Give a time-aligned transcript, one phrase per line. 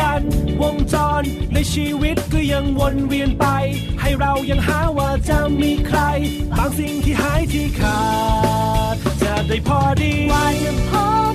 [0.00, 0.22] กัน
[0.62, 3.46] วงจรในชีวิตก็ยังวนเวียนไป
[4.00, 6.00] ให้เรายังหาว่าจะมีใคร
[6.56, 8.00] บางสิ่งที่หายที่ขา
[8.94, 11.27] ด จะได้พอดีว่าจะพอ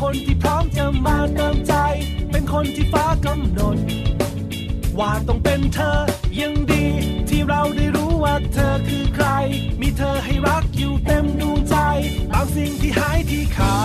[0.00, 1.74] คนที่พร้อมจะมาเติมใจ
[2.30, 3.76] เป็นคนที่ฟ้ากำหนด
[4.98, 5.92] ว่าต้องเป็นเธอ
[6.40, 6.84] ยังดี
[7.28, 9.26] ที่เราได้รู้ว่าเธอคือใคร
[9.80, 11.76] มีเธอให้รักอยู่เต็มดวงใจ
[12.32, 13.76] บางสิ่งที่หายที่ขา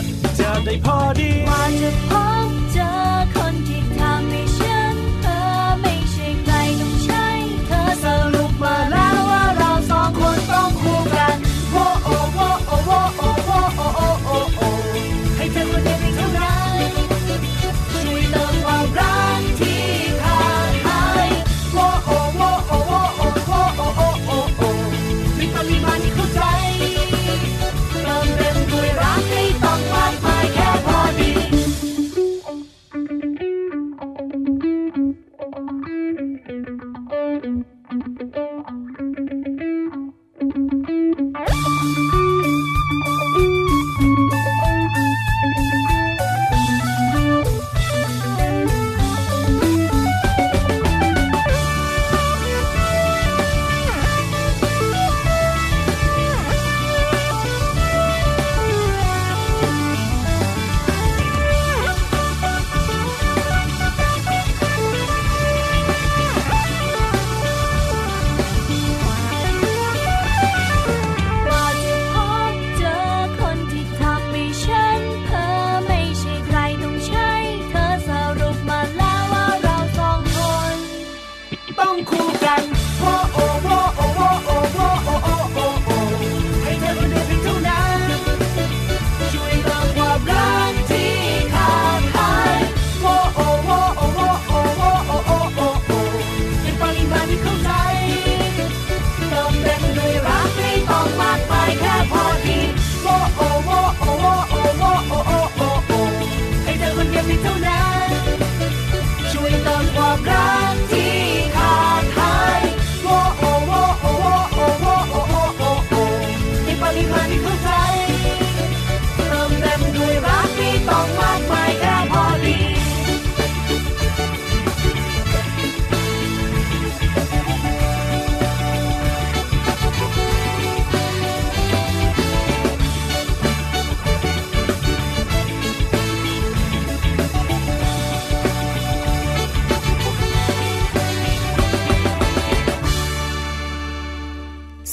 [0.00, 0.02] ด
[0.38, 2.12] จะได้พอดีว่าจะพ
[2.46, 2.90] บเจอ
[3.34, 5.38] คนที่ทำให้ฉันเธอ
[5.80, 7.26] ไม่ใช่ใครต้องใช่
[7.66, 11.36] เธอสรุปมาแล้วว่าเราสองคนต้องคู่กัน
[11.70, 13.82] โว้โอโว้โอโว้โอ้โอโอ
[14.24, 14.60] โอโอ
[15.62, 16.19] Look at me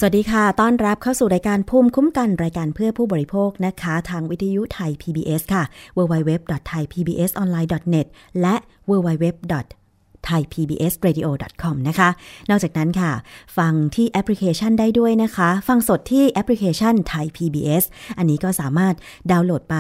[0.10, 5.64] วัสดีค่ะ ต้อนรับเข้าสู่รายการภูมิคุ้มกันรายการเพื่อผู้บริโภคนะคะ ทางวิทยุไทย PBS ค่ะ
[5.98, 8.08] www.thaipbsonline.net
[8.42, 8.56] และ
[8.90, 9.26] www.
[10.28, 12.10] thaipbsradio.com นะคะ
[12.50, 13.12] นอกจากนั้นค่ะ
[13.58, 17.84] ฟังที่แอปพลิเคชันได้ด้วยนะคะ ฟังสดที่แอปพลิเคชัน Thai PBS
[18.18, 18.96] อันนี้ก็สามารถ
[19.32, 19.76] ดาวน์โหลดไป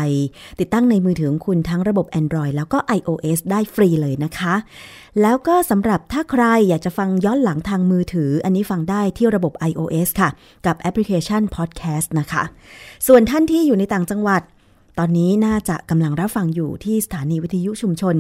[0.59, 4.55] ติดตั้งในมือถือของคุณทั้งระบบ Android แล้วก็ iOS ได้ฟรีเลยนะคะ
[5.21, 10.29] แล้วก็สำหรับถ้าใครอยากจะฟังย้อนหลังทางมือถือ อันนี้ฟังได้ที่ระบบ iOS ค่ะ
[10.65, 12.43] กับแอปพลิเคชัน Podcast นะคะ
[13.07, 14.41] ส่วนท่านที่อยู่ในต่างจังหวัด
[14.99, 18.15] ตอนนี้น่าจะกำลังรับฟังอยู่ที่สถานีวิทยุชุมชน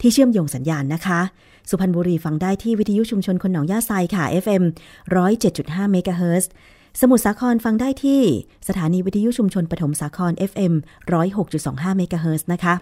[0.00, 1.20] ที่เชื่อมโยงสัญญาณนะคะ
[1.68, 4.62] สุพรรณบุรีฟังได้ที่วิทยุชุมชนคนหนองหญ้าไซค่ะ FM
[5.32, 6.50] 107.5เมกะเฮิรตซ์
[7.00, 8.22] สมุทรสาครฟังได้ที่
[8.68, 10.72] สถานีวิทยุชุมชนปฐมสาคร FM
[11.34, 12.74] 106.25เมกะเฮิรตซ์นะคะ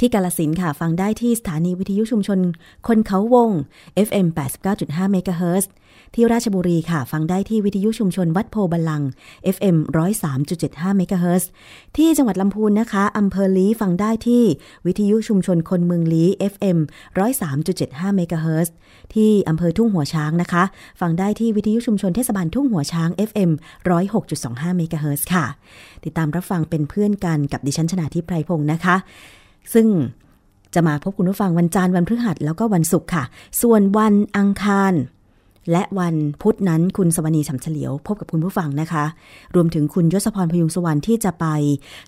[0.00, 2.38] ที่กาฬสินธุ์ค่ะฟังได้ที่สถานีวิทยุชุมชน
[2.86, 3.50] คนเขาวง
[4.06, 4.26] FM
[4.70, 5.70] 89.5เมกะเฮิรตซ์
[6.14, 9.02] ที่ราชบุรีค่ะ ฟังได้ที่วิทยุชุมชนวัดโพธิ์บัลลังก์
[9.56, 9.76] FM
[10.36, 11.50] 103.75เมกะเฮิรตซ์
[11.96, 14.42] ที่จังหวัดลำพูนนะคะ อำเภอลี้ฟังได้ที่
[14.86, 16.78] วิทยุชุมชนคนเมืองลี้ FM
[17.46, 18.74] 103.75เมกะเฮิรตซ์
[19.14, 20.64] ที่อำเภอทุ่งหัวช้างนะคะ
[21.00, 23.50] ฟังได้ที่วิทยุชุมชนเทศบาลทุ่งหัวช้าง FM
[24.14, 25.44] 106.25เมกะเฮิรตซ์ค่ะ
[26.04, 28.96] ติดตามรับฟังเป็นเพื่อนกันกับดิฉันชนาทิพไพรพงศ์นะคะ
[29.74, 29.88] ซึ่ง
[30.74, 33.24] จะมาพบคุณผู้ฟังวันจันทร์วันพฤหัสแล้วก็วันศุกร์ค่ะ
[33.62, 34.92] ส่วนวันอังคาร
[35.70, 39.04] และวันพุธนั้นคุณสวนีฉำเฉลียว พบกับคุณผู้ฟังนะคะ
[39.54, 41.46] รวมถึงคุณยศพรพยุงสวรรค์ที่จะไป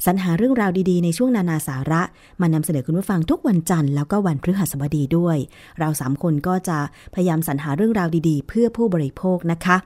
[0.07, 2.03] สรรหาเรื่องราวดีๆ ในช่วงนานาสาระ
[2.41, 5.37] มานำเสนอคุณผู้ฟังทุกวันจันทร์แล้วก็วันพฤหัสบดีด้วย
[5.79, 6.79] เราสามคนก็จะ
[7.15, 9.77] พยายามสรรหาเรื่องราวดีๆ เพื่อผู้บริโภคนะคะ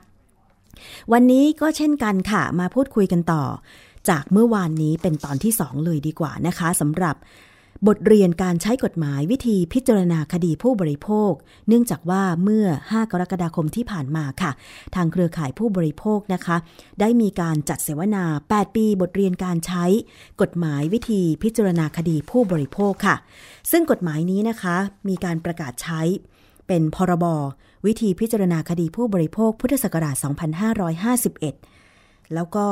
[1.13, 3.43] วันนี้ก็เช่นกันค่ะ มาพูดคุยกันต่อ
[4.09, 7.15] จากเมื่อวานนี้เป็นตอนที่ 2 เลยดีกว่านะคะสำหรับ
[7.87, 11.31] บทเรียนการใช้กฎหมายวิธีพิจารณาคดีผู้บริโภค
[11.67, 14.51] เนื่องจากว่าเมื่อ 5 กรกฎาคมที่ผ่านมาค่ะ
[14.95, 16.57] ทางเครือข่ายผู้บริโภคนะคะ
[16.99, 18.23] ได้มีการจัดเสวนา
[18.53, 19.85] 8 ปีบทเรียนการใช้
[20.41, 23.15] กฎหมายวิธีพิจารณาคดีผู้บริโภคค่ะ
[23.71, 24.75] ซึ่งกฎหมายนี้นะคะ
[25.07, 26.01] มีการประกาศใช้
[26.67, 27.25] เป็นพรบ
[27.85, 30.15] วิธีพิจารณาคดีผู้บริโภค พุทธศักราช
[31.45, 32.65] 2551 แล้วก็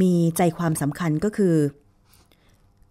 [0.00, 1.54] มีใจความสำคัญก็คือ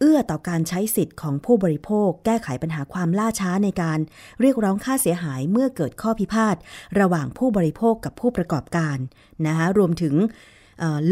[0.06, 4.00] อื้อต่อการใช้สิทธิ์ของผู้บริโภค แก้ไขปัญหาความล่าช้าในการ
[4.42, 6.56] เรียกร้องค่าเสียหายเมื่อเกิดข้อพิพาท
[7.00, 8.98] ระหว่างผู้บริโภคกับผู้ประกอบการ
[9.46, 10.16] นะคะรวมถึง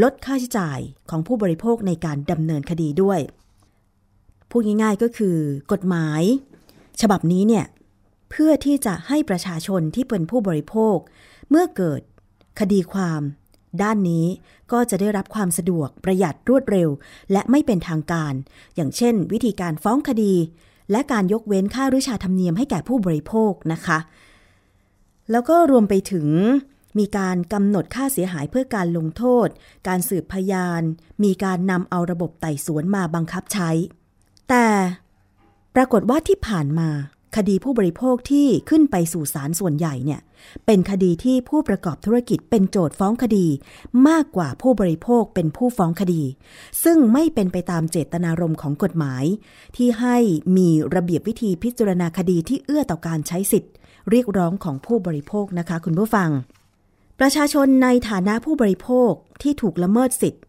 [0.01, 0.79] ลดค่าใช้จ่าย
[1.09, 3.19] ของผู้บริโภคในการดำเนินคดีด้วย
[4.49, 5.37] พูดง่ายๆก็คือ
[5.71, 6.21] กฎหมาย
[7.01, 7.65] ฉบับนี้เนี่ย
[8.29, 10.97] เพื่อที่จะให้ประชาชนที่เป็นผู้บริโภค
[11.49, 12.01] เมื่อเกิด
[12.59, 13.21] คดีความ
[13.81, 14.25] ด้านนี้
[14.71, 16.89] ก็จะได้รับความสะดวกประหยัดรวดเร็ว
[17.31, 18.33] และไม่เป็นทางการ
[18.75, 20.35] อย่างเช่น วิธีการฟ้องคดี
[20.91, 23.99] และการยกเว้นค่าริชาธรรมเนียมให้แก่ผู้บริโภคนะคะ
[25.31, 26.27] แล้วก็รวมไปถึง
[26.99, 29.47] มีการกำหนดค่าเสียหายเพื่อการลงโทษ
[29.87, 30.81] การสืบพยาน
[31.23, 33.69] มีการนำเอาระบบไต่สวนมาบังคับใช้
[34.49, 34.67] แต่
[35.75, 36.89] ปรากฏว่าที่ผ่านมา
[37.37, 40.21] คดีผู้บริโภคที่ขึ้นไปสู่ศาลส่วนใหญ่เนี่ย
[40.65, 43.47] เป็นคดีที่ผู้ประกอบธุรกิจเป็นโจทย์ฟ้องคดี
[44.07, 46.21] มากกว่าผู้บริโภคเป็นผู้ฟ้องคดี
[46.83, 49.23] ซึ่งไม่เป็นไปตามเจตนารมณ์ของกฎหมาย
[49.75, 50.17] ที่ให้
[50.57, 53.73] มีระเบียบวิธีพิจารณาคดีที่เอื้อต่อการใช้สิทธิ์
[54.09, 56.29] เรียกร้องของผู้บริโภคนะคะ คุณผู้ฟัง
[57.19, 60.43] ประชาชนในฐานะผู้บริโภคที่ถูกละเมิดสิทธิ์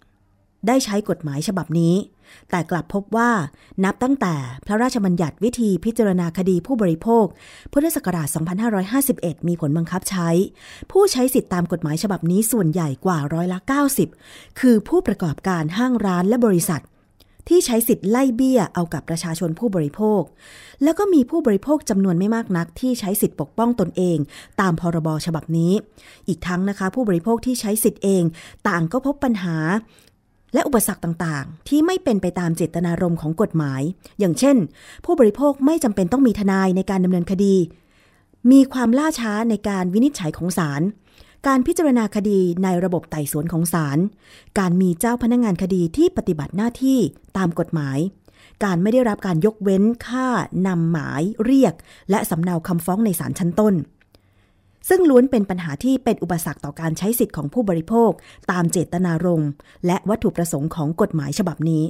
[0.66, 1.94] ได้ใช้กฎหมายฉบับนี้
[2.50, 3.30] แต่กลับพบว่า
[3.84, 4.34] นับตั้งแต่
[4.66, 7.26] พระราชบัญญัติวิธีพิจารณาคดีผู้บริโภค
[7.72, 8.28] พุทธศักราช
[8.88, 10.28] 2551 มีผลบังคับใช้
[10.92, 13.58] ผู้ใช้สิทธิตามกฎหมายฉบับนี้ส่วนใหญ่กว่าร้อยละ
[14.08, 16.82] 90 คือผู้ประกอบการห้างร้านและบริษัท
[17.48, 20.22] ที่ใช้สิทธิ์ไล่เบี้ยเอากับประชาชนผู้บริโภค
[20.82, 24.18] แล้วก็มีผู้บริโภคจำนวนไม่มากนัก ที่ใช้สิทธิ์ปกป้องตนเอง
[24.60, 25.72] ตามพรบฉบับนี้
[26.28, 28.22] อีกทั้งนะคะ ผู้บริโภคที่ใช้สิทธิ์เอง
[28.68, 29.56] ต่างก็พบปัญหา
[30.54, 33.82] และอุปสรรคต่างๆ ที่ไม่เป็นไปตามเจตนารมณ์ของกฎหมาย
[34.18, 34.56] อย่างเช่น
[35.04, 37.54] ผู้บริโภคไม่จำเป็นต้องมีทนายในการดำเนินคดี
[38.50, 40.82] มีความล่าช้าในการวินิจฉัยของศาล
[41.46, 43.98] การพิจารณาคดีในระบบไต่สวนของศาล
[44.58, 46.98] การมีเจ้าพนักงานคดีที่ปฏิบัติหน้าที่
[47.36, 47.98] ตามกฎหมาย
[48.64, 50.28] การไม่ได้รับการยกเว้นค่า
[50.66, 51.74] นำหมายเรียก
[52.10, 53.74] และสำเนาคำฟ้องในศาลชั้นต้น
[54.88, 58.10] ซึ่งล้วนเป็นปัญหาที่เป็นอุปสรรคต่อการใช้สิทธิ์ของผู้บริโภค
[58.50, 59.50] ตามเจตนารมณ์
[59.86, 61.84] และวัตถุประสงค์ของกฎหมายฉบับนี้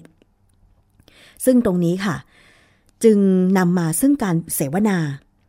[1.44, 2.16] ซึ่งตรงนี้ค่ะ
[3.04, 3.18] จึง
[3.58, 4.98] นำมาซึ่งการเสวนา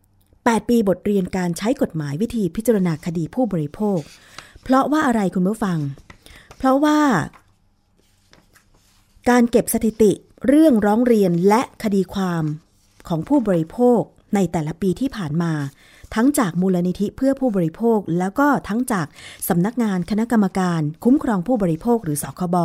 [0.09, 3.99] 8 ปีบทเรียนการใช้กฎหมายวิธีพิจารณาคดีผู้บริโภค
[4.63, 5.79] เพราะว่าอะไรคุณผู้ฟัง
[6.57, 6.99] เพราะว่า
[9.29, 10.11] การเก็บสถิติ
[10.47, 12.43] เรื่องร้องเรียนและคดีความ
[13.07, 14.01] ของผู้บริโภค
[14.35, 15.53] ในแต่ละปีที่ผ่านมา
[16.15, 19.07] ทั้งจากมูลนิธิเพื่อผู้บริโภค แล้วก็ทั้งจาก
[19.47, 22.55] สำนักงานคณะกรรมการคุ้มครองผู้บริโภคหรือสคบ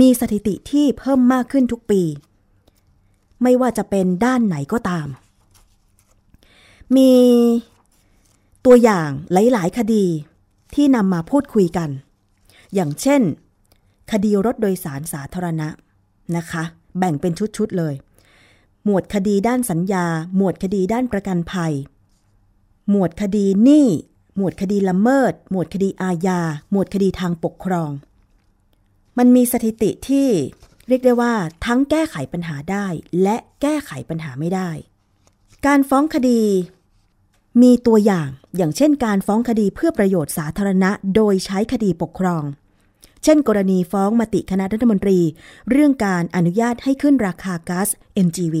[0.00, 2.02] มีสถิติที่เพิ่มมากขึ้นทุกปี
[3.42, 5.08] ไม่ว่าจะเป็นด้านไหนก็ตาม
[6.96, 7.12] มี
[8.64, 10.04] ตัวอย่างหลาย ๆ คดี
[10.74, 11.90] ที่นำมาพูดคุยกัน
[12.74, 13.22] อย่างเช่น
[14.12, 15.68] คดีรถโดยสารสาธารณะ
[16.36, 16.62] นะคะ
[16.98, 17.94] แบ่งเป็นชุด ๆ เลย
[18.84, 20.04] หมวดคดีด้านสัญญา
[20.36, 21.72] หมวดคดีด้านประกันภัย
[22.90, 23.86] หมวดคดีหนี้
[24.36, 27.90] หมวดคดีละเมิด หมวดคดีอาญา หมวดคดีทางปกครอง
[29.18, 30.28] มันมีสถิติที่
[30.88, 31.34] เรียกได้ว่า
[31.66, 32.86] ทั้งแก้ไขปัญหาได้
[33.22, 34.70] และแก้ไขปัญหาไม่ได้
[35.66, 36.42] การฟ้องคดี
[37.62, 42.42] มีตัวอย่างอย่างเช่น การฟ้องคดีเพื่อประโยชน์สาธารณะ โดยใช้คดีปกครอง
[43.24, 45.18] เช่น กรณีฟ้องมติคณะรัฐมนตรี
[45.70, 47.88] เรื่องการอนุญาตให้ขึ้นราคาก๊าซ
[48.26, 48.56] NGV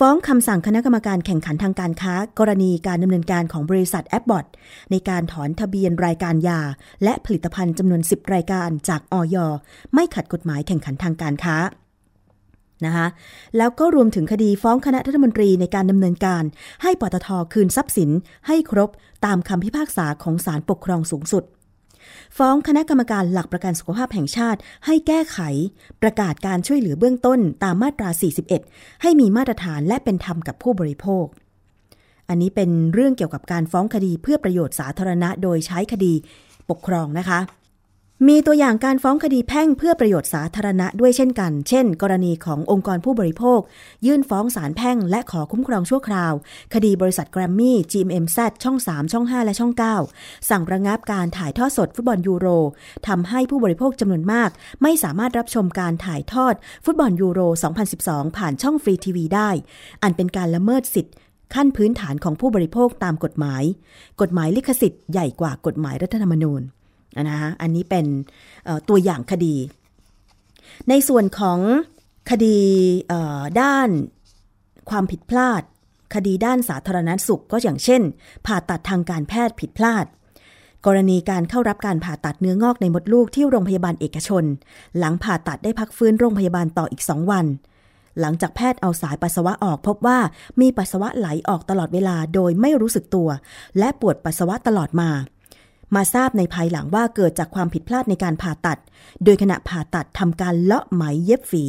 [0.00, 4.44] ฟ้องคำสั่งคณะกรรมการแข่งขันทางการค้า กรณีการดำเนินการของบริษัทแอปบอท
[4.90, 6.60] ในการถอนทะเบียนรายการยา
[7.04, 9.36] และผลิตภัณฑ์จำนวน 10 รายการจากออย
[9.94, 11.56] ไม่ขัดกฎหมายแข่งขันทางการค้า
[12.84, 13.06] นะคะ
[13.56, 16.44] แล้วก็รวมถึงคดีฟ้องคณะรัฐมนตรีในการดำเนินการ
[16.82, 18.10] ให้ปตทคืนทรัพย์สิน
[18.46, 18.90] ให้ครบ
[19.26, 21.44] ตามคำพิพากษาของศาลปกครองสูงสุด
[22.38, 25.38] ฟ้องคณะกรรมการหลักประกันสุขภาพแห่งชาติ ให้แก้ไข
[26.02, 28.08] ประกาศการช่วยเหลือเบื้องต้นตามมาตรา
[28.56, 31.26] 41 ให้มีมาตรฐานและเป็นธรรมกับผู้บริโภค
[32.28, 36.12] อันนี้เป็นเรื่องเกี่ยวกับการฟ้องคดีเพื่อประโยชน์สาธารณะโดยใช้คดี
[36.70, 37.38] ปกครองนะคะ
[38.24, 43.60] มีตัวอย่างการฟ้องคดีแพ่งเพื่อประโยชน์สาธารณะด้วยเช่นกัน เช่น กรณีขององค์กรผู้บริโภค
[44.06, 46.32] ยื่นฟ้องศาลแพ่งและขอคุ้มครองชั่วคราว
[46.74, 49.72] คดีบริษัทแกรมมี่ GMM Z ช่อง 3 ช่อง 5 และช่อง
[50.10, 52.46] 9 สั่งระงับการถ่ายทอดสดฟุตบอลยูโร
[53.08, 54.50] ทำให้ผู้บริโภคจำนวนมาก
[54.82, 56.54] ไม่สามารถรับชมการถ่ายทอด
[56.84, 57.40] ฟุตบอลยูโร
[57.88, 59.50] 2012 ผ่านช่องฟรีทีวีได้
[60.02, 61.12] อันเป็นการละเมิดสิทธิ
[61.54, 63.62] ขั้นพื้นฐานของผู้บริโภคตามกฎหมาย
[64.20, 66.62] กฎหมายลิขสิทธิ์ใหญ่กว่ากฎหมายรัฐธรรมนูญ
[67.16, 68.06] นะคะอันนี้เป็น
[68.88, 69.54] ตัวอย่างคดี
[70.88, 71.58] ในส่วนของ
[72.30, 72.58] คดี
[73.60, 73.88] ด้าน
[74.90, 75.62] ความผิดพลาด
[76.14, 78.02] คดีด้านสาธารณสุขก็อย่างเช่น
[78.46, 80.06] ผ่าตัดทางการแพทย์ผิดพลาด
[80.86, 84.44] กรณีการเข้ารับการผ่าตัดเนื้องอกในมดลูกที่โรงพยาบาลเอกชน
[84.98, 87.46] หลังผ่าตัดได้พักฟื้นโรงพยาบาลต่ออีกสองวัน
[88.20, 90.18] หลังจากแพทย์เอาสายปัสสาวะออก พบว่า
[90.60, 93.28] มีปัสสาวะไหลออกตลอดเวลาโดยไม่รู้สึกตัว
[93.78, 95.10] และปวดปัสสาวะตลอดมา
[95.94, 98.78] มาทราบในภายหลังว่าเกิดจากความผิดพลาดในการผ่าตัด
[99.24, 101.64] โดยขณะผ่าตัดทำการเลาะไหมเย็บฝี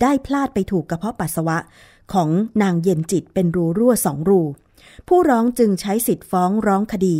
[0.00, 1.58] ได้พลาดไปถูกกระเพาะปัสสาวะ
[2.12, 2.28] ของ
[2.62, 4.40] นางเย็นจิตเป็นรูรั่วสองรู
[5.08, 7.16] ผู้ร้องจึงใช้สิทธิ์ฟ้องร้องคดี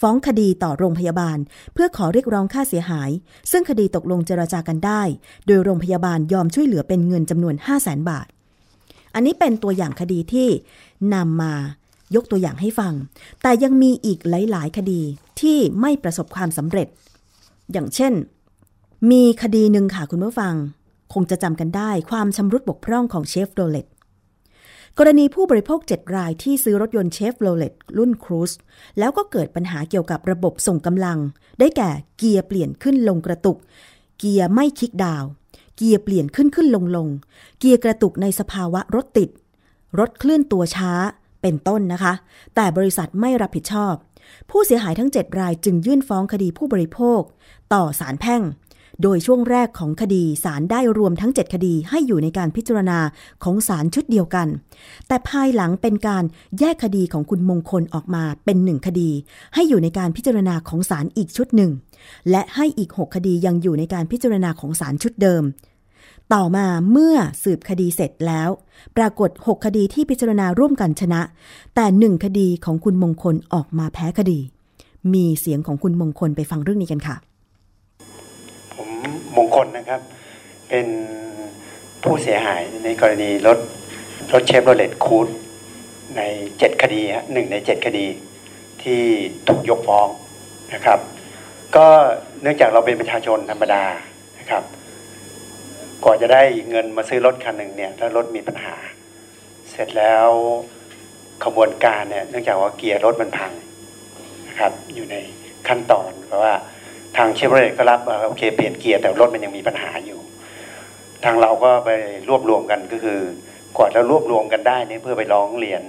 [0.00, 1.38] ฟ้องคดีต่อโรงพยาบาล
[1.72, 3.10] เพื่อขอเรียกร้องค่าเสียหาย
[3.50, 5.02] ซึ่งคดีตกลงเจรจากันได้
[5.46, 8.26] โดยโรงพยาบาลยอมช่วยเหลือเป็นเงินจำนวน 5 0 0แสนบาท
[9.14, 10.48] อันนี้เป็นตัวอย่างคดีที่
[11.14, 11.54] นำมา
[12.14, 12.92] ยกตัวอย่างให้ฟัง
[13.42, 15.02] แต่ยังมีอีกหลาย ๆ คดี
[15.40, 16.88] ที่ไม่ประสบความสำเร็จ
[17.72, 18.12] อย่างเช่น
[19.10, 20.54] มีคดีหนึ่งค่ะคุณผู้ฟัง
[21.12, 23.86] คงจะจำกันได้ความชำรุดบกพร่องของเชฟโรเลต
[24.98, 28.52] กรณีผู้บริโภค 7 รายที่ซื้อรถยนต์เชฟโรเลตรุ่นครูซ
[28.98, 31.18] แล้วก็เกิดปัญหาเกี่ยวกับระบบส่งกำลัง
[31.58, 33.56] ได้แก่เกียร์เปลี่ยนขึ้นลงกระตุก
[34.18, 35.24] เกียร์ไม่คลิกดาว
[35.76, 37.08] เกียร์เปลี่ยนขึ้นขึ้นลงลง
[37.58, 39.30] เกียร์กระตุกในสภาวะรถติด
[39.98, 40.92] รถเคลื่อนตัวช้า
[41.46, 42.12] เป็นต้นนะคะ
[42.54, 43.94] แต่บริษัทไม่รับผิดชอบ
[44.50, 47.20] ผู้เสียหายทั้ง 7 รายจึงยื่นฟ้องคดีผู้บริโภค
[47.72, 48.42] ต่อศาลแพ่ง
[49.02, 52.98] โดยช่วงแรกของคดีศาลได้รวมทั้ง 7 คดีให้อยู่ในการพิจารณา
[53.44, 54.48] ของศาลชุดเดียวกัน
[55.08, 56.24] แต่ภายหลังเป็นการ
[56.58, 59.10] แยกคดีของคุณมงคลออกมาเป็นหนึ่งคดี
[59.54, 61.70] ให้อยู่ในการพิจารณาของศาลอีกชุดหนึ่ง
[62.30, 65.42] และให้อีก 6 คดียังอยู่ในการพิจารณาของศาลชุดเดิม
[66.34, 68.48] ต่อมาเมื่อสืบคดีเสร็จแล้ว
[68.96, 71.20] ปรากฏ 6 คดีที่พิจารณาร่วมกันชนะ
[71.74, 74.38] แต่หนึ่งคดีของคุณมงคลออกมาแพ้คดี
[75.14, 77.16] มีเสียงของคุณมงคลไปฟังเรื่องนี้กันค่ะ
[78.74, 78.88] ผม
[79.36, 80.00] มงคลนะครับ
[80.68, 80.86] เป็น
[82.02, 83.58] ผู้เสียหายในกรณีรถ
[84.32, 85.28] รถเชฟโรเลตคูด
[86.16, 86.20] ใน
[86.52, 88.06] 7 คดีฮะหนึ่งใน 7 คดี
[88.82, 89.00] ที่
[89.48, 90.08] ถูกยกฟ้อง
[90.74, 90.98] นะครับ
[91.76, 91.86] ก็
[92.42, 93.82] เนื่องจากเราเป็นประชาชนธรรมดา
[94.38, 94.62] นะครับ
[96.04, 98.74] กว่าจะได้เงินมาซื้อรถคันหนึ่งเนี่ยแล้วรถมีปัญหา
[99.70, 100.28] เสร็จแล้ว
[101.44, 103.52] ขบวนการเนี่ยเนื่องจากว่าเกียร์รถมันพัง
[104.48, 105.16] นะครับอยู่ใน
[105.68, 106.54] ขั้นตอนเพราะว่า
[107.16, 110.20] ทางเชฟโรเลตก็รับโอเคเปลี่ยนเกียร์แต่รถมันยังมีปัญหาอยู่
[111.24, 111.90] ทางเราก็ไป
[112.28, 113.20] รวบรวมกันก็คือ
[113.76, 115.82] กว่าจะรวบรวมกันได้เนี่ยเพื่อไปร้องเรียน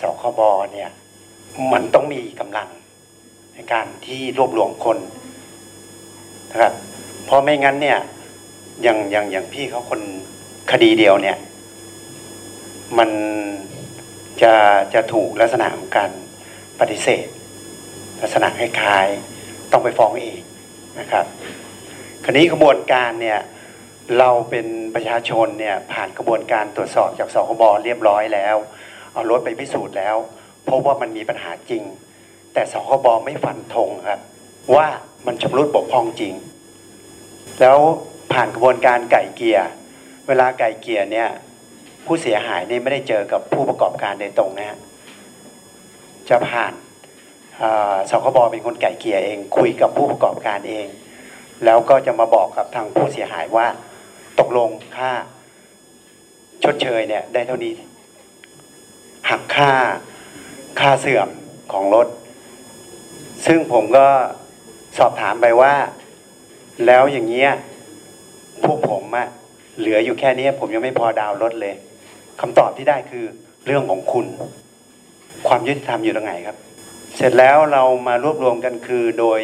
[0.00, 0.40] สคบ
[0.72, 0.90] เนี่ย
[1.72, 2.68] มันต้องมีกำลัง
[3.54, 4.98] ในการที่รวบรวมคน
[6.50, 6.72] นะครับ
[7.24, 7.98] เพราะไม่งั้นเนี่ย
[8.82, 10.00] อย่างอย่างอย่างพี่เขาคน
[10.72, 11.36] คดีเดียวเนี่ย
[12.98, 13.10] มัน
[14.42, 14.54] จะ
[14.94, 16.10] จะถูกลักษณะของการ
[16.80, 17.26] ปฏิเสธ
[18.22, 20.40] ลักษณะคล้ายๆต้องไปฟ้องเอง
[21.00, 21.24] นะครับ
[22.26, 23.40] คดีกระบวนการเนี่ย
[24.18, 28.56] เราเป็นประชาชนเนี่ยผ่านกระบวนการตรวจสอบจากสคบเรียบร้อยแล้ว
[29.12, 30.16] เอารถไปพิสูจน์แล้ว
[30.68, 31.82] พบว่ามันมีปัญหาจริง
[32.52, 34.20] แต่สคบไม่ฟันธงครับ
[34.74, 34.86] ว่า
[35.26, 36.34] มันชำรุดบกพร่องจริง
[37.60, 37.78] แล้ว
[38.34, 39.68] ผ่านกระบวนการไก่เกียร์
[40.26, 41.28] เวลาไก่เกียร์เนี่ย
[42.06, 44.78] ผู้เสียหายนี่ไม่ได้เจอกับผู้ประกอบการโดยตรงนะฮะ
[46.28, 46.72] จะผ่าน
[48.10, 50.86] สคบเป็นคนไก่เกียร์เอง คุยกับผู้ประกอบการเอง
[51.64, 53.66] แล้วก็จะมาบอกกับทางผู้เสียหายว่า
[54.40, 55.12] ตกลงค่า
[56.64, 57.74] ชดเชยเนี่ยได้เท่านี้
[59.30, 59.72] หักค่า
[60.80, 61.28] ค่าเสื่อม
[61.72, 62.06] ของรถ
[63.46, 64.06] ซึ่งผมก็
[64.98, 65.74] สอบถามไปว่า
[66.86, 67.50] แล้วอย่างเงี้ย
[68.62, 69.28] พวกผมอะ
[69.78, 71.74] เหลืออยู่แค่นี้ผมยังไม่พอดาวรถเลย
[72.40, 73.24] คำตอบที่ได้คือ
[73.66, 74.26] เรื่องของคุณ
[75.48, 76.56] ความยุติธรรมอยู่ตรงไหนครับ
[77.16, 79.40] เสร็จแล้วเรามารวบรวมกันคือโดย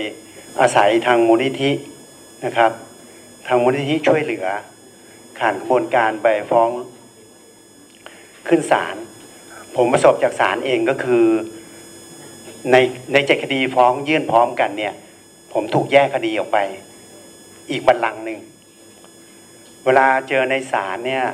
[0.61, 1.71] อาศัยทางมูลนิธิ
[2.45, 2.73] นะครับ
[3.49, 4.47] ทางมูลนิธิช่วยเหลือ
[5.39, 6.69] ผ่านกระบวนการไปฟ้อง
[8.49, 8.97] ขึ้นศาล
[9.77, 11.25] ผมประสบจากศาลเองก็คือ
[12.73, 12.77] ใน
[13.13, 14.95] ในเจ็ดคดีฟ้องยื่นพร้อมกันเนี่ย
[15.53, 16.59] ผมถูกแยกคดีออกไป
[17.71, 18.39] อีกบัลลังก์หนึ่ง
[19.85, 21.25] เวลาเจอในศาลเนี่ย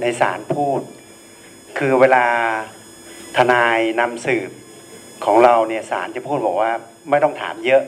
[0.00, 0.80] ในศาลพูด
[1.78, 2.26] คือเวลา
[3.36, 4.50] ทนายนำสืบ
[5.24, 6.72] ของเราเนี่ยศาลจะพูดบอกว่า
[7.10, 7.82] ไม่ต้องถามเยอะ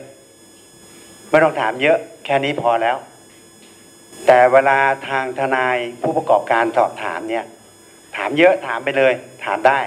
[1.31, 2.97] ไม่ต้องถามเยอะ แค่นี้พอแล้ว
[4.27, 7.45] แต่เวลาทางทนายผู้ประกอบการสอบถามเนี่ย
[8.15, 9.13] ถามเยอะถามไปเลย
[9.45, 9.79] ถามได้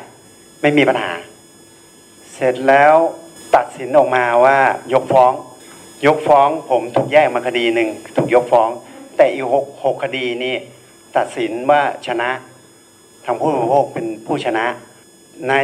[0.60, 1.12] ไม่มีปัญหา
[2.34, 2.94] เสร็จแล้ว
[3.54, 4.58] ตัดสินออกมาว่า
[4.92, 5.32] ยกฟ้อง
[6.06, 8.70] ยกฟ้องผมถูกแยกมาคดีหนึ่งถูกยกฟ้อง
[9.22, 10.54] แต่อีกหกหกคดีนี่
[11.16, 12.30] ตัดสินว่าชนะ
[13.24, 14.66] ทางผู้บริโภคเป็นผู้ชนะ
[15.48, 15.54] ใน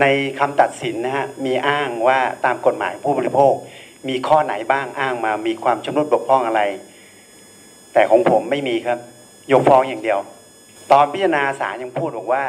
[0.00, 0.04] ใน
[0.38, 3.54] คำตัดสินนะฮะมีอ้างว่าตามกฎหมายผู้บริโภค
[4.08, 6.62] มีข้อไหนบ้างอ้างมา มีความชำรุดบกพร่องอะไร
[7.92, 8.98] แต่ของผมไม่มีครับ
[9.52, 10.18] ยกฟ้องอย่างเดียว
[10.92, 12.44] ตอนพิจารณาศาลยังพูดบอกว่า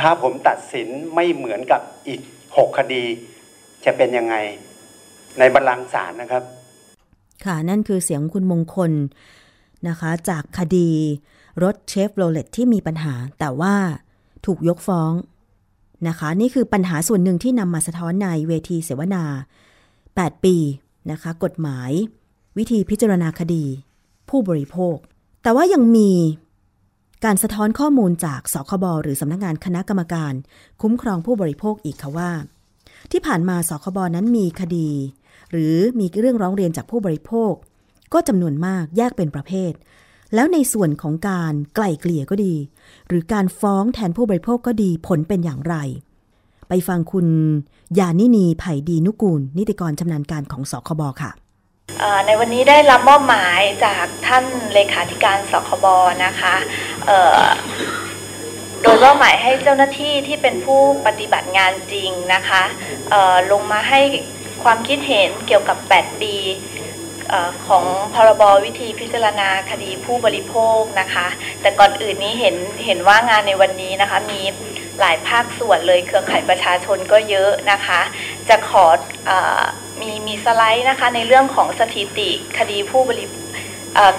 [0.00, 2.20] ถ้าผมตัดสินไม่เหมือนกับอีก
[2.56, 3.04] หกคดี
[3.84, 4.36] จะเป็นยังไง
[5.38, 6.44] ในบัลลังก์ศาลนะครับ
[7.44, 8.92] ค่ะ นั่นคือเสียงคุณมงคล
[9.88, 10.90] นะคะ จากคดี
[11.62, 13.74] รถเชฟโรเลตที่มีปัญหา แต่ว่า
[14.46, 15.12] ถูกยกฟ้อง
[16.08, 19.24] นะคะ นี่คือปัญหาส่วนหนึ่งที่นำมาสะท้อนในเวทีเสวนา
[19.84, 20.56] 8 ปี
[21.10, 21.90] นะคะ กฎหมาย
[22.58, 23.64] วิธีพิจารณาคดี
[24.28, 24.96] ผู้บริโภค
[25.42, 26.10] แต่ว่ายังมี
[27.24, 30.32] การสะท้อนข้อมูลจากสคบหรือสำนักงานคณะกรรมการ
[30.80, 32.30] คุ้มครองผู้บริโภคอีกค่ะว่า
[33.10, 34.88] ที่ผ่านมาสคบนั้นมีคดี
[35.50, 37.52] หรือมีเรื่องร้องเรียนจากผู้บริโภค
[38.12, 39.72] ก็จำนวนมากแยกเป็นประเภท
[40.34, 42.54] แล้วในส่วนของการไกล่เกลี่ยก็ดี
[43.08, 45.76] หรือการฟ้องแทนผู้บริโภคก็ดีผลเป็นอย่างไร
[46.68, 47.26] ไปฟังคุณ
[47.98, 51.30] ยานินีไผ่ดีนุกูล นิติกรชำนาญการของสคบค่ะ
[52.26, 55.86] ในวันนี้ได้รับมอบหมายจากท่านเลขาธิการสคบ
[56.24, 56.54] นะคะ
[58.82, 62.62] โดยมอบหมายให้เจ้าหน้าที่ที่เป็นผู้ปฏิบัติงานจริงนะคะ
[63.52, 64.00] ลงมาให้
[64.64, 66.34] ความคิดเห็นเกี่ยวกับ8ปี
[67.28, 67.34] เอ
[67.66, 71.26] ของพรบวิธีพิจารณาคดีผู้บริโภคนะคะ
[71.60, 74.40] แต่ก่อนอื่นนี้เห็นเห็นว่างานในวันนี้นะคะมี
[75.00, 78.00] หลายภาคส่วนเลยเครือข่ายประชาชนก็เยอะนะคะ
[78.48, 78.84] จะขอ
[79.28, 79.30] อ
[80.00, 83.26] มีมีสไลด์นะคะในเรื่องของสถิติคดีผู้บริ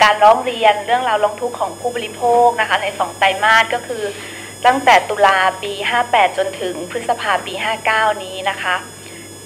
[0.04, 4.04] การร้องเรียนเรื่องราวร้องทุกข์ของผู้บริโภคนะคะในสองไตรมาสก็คือ
[4.66, 5.74] ตั้งแต่ตุลาปี
[6.06, 7.54] 58 จนถึงพฤษภาปี
[7.88, 8.76] 59 นี้นะคะ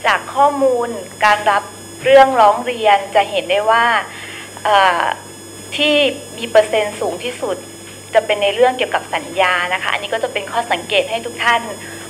[0.07, 0.89] จากข้อมูล
[1.25, 1.63] การรับ
[2.03, 3.85] เรื่องร้องเรียนจะเห็นได้ว่า
[5.75, 5.95] ที่
[6.37, 7.57] มีเปอร์เซ็นต์สูงที่สุด
[8.13, 11.61] จะเป็นในเรื่องเกี่ยวกับสัญญานะคะ อันนี้ก็จะเป็นข้อสังเกตให้ทุกท่าน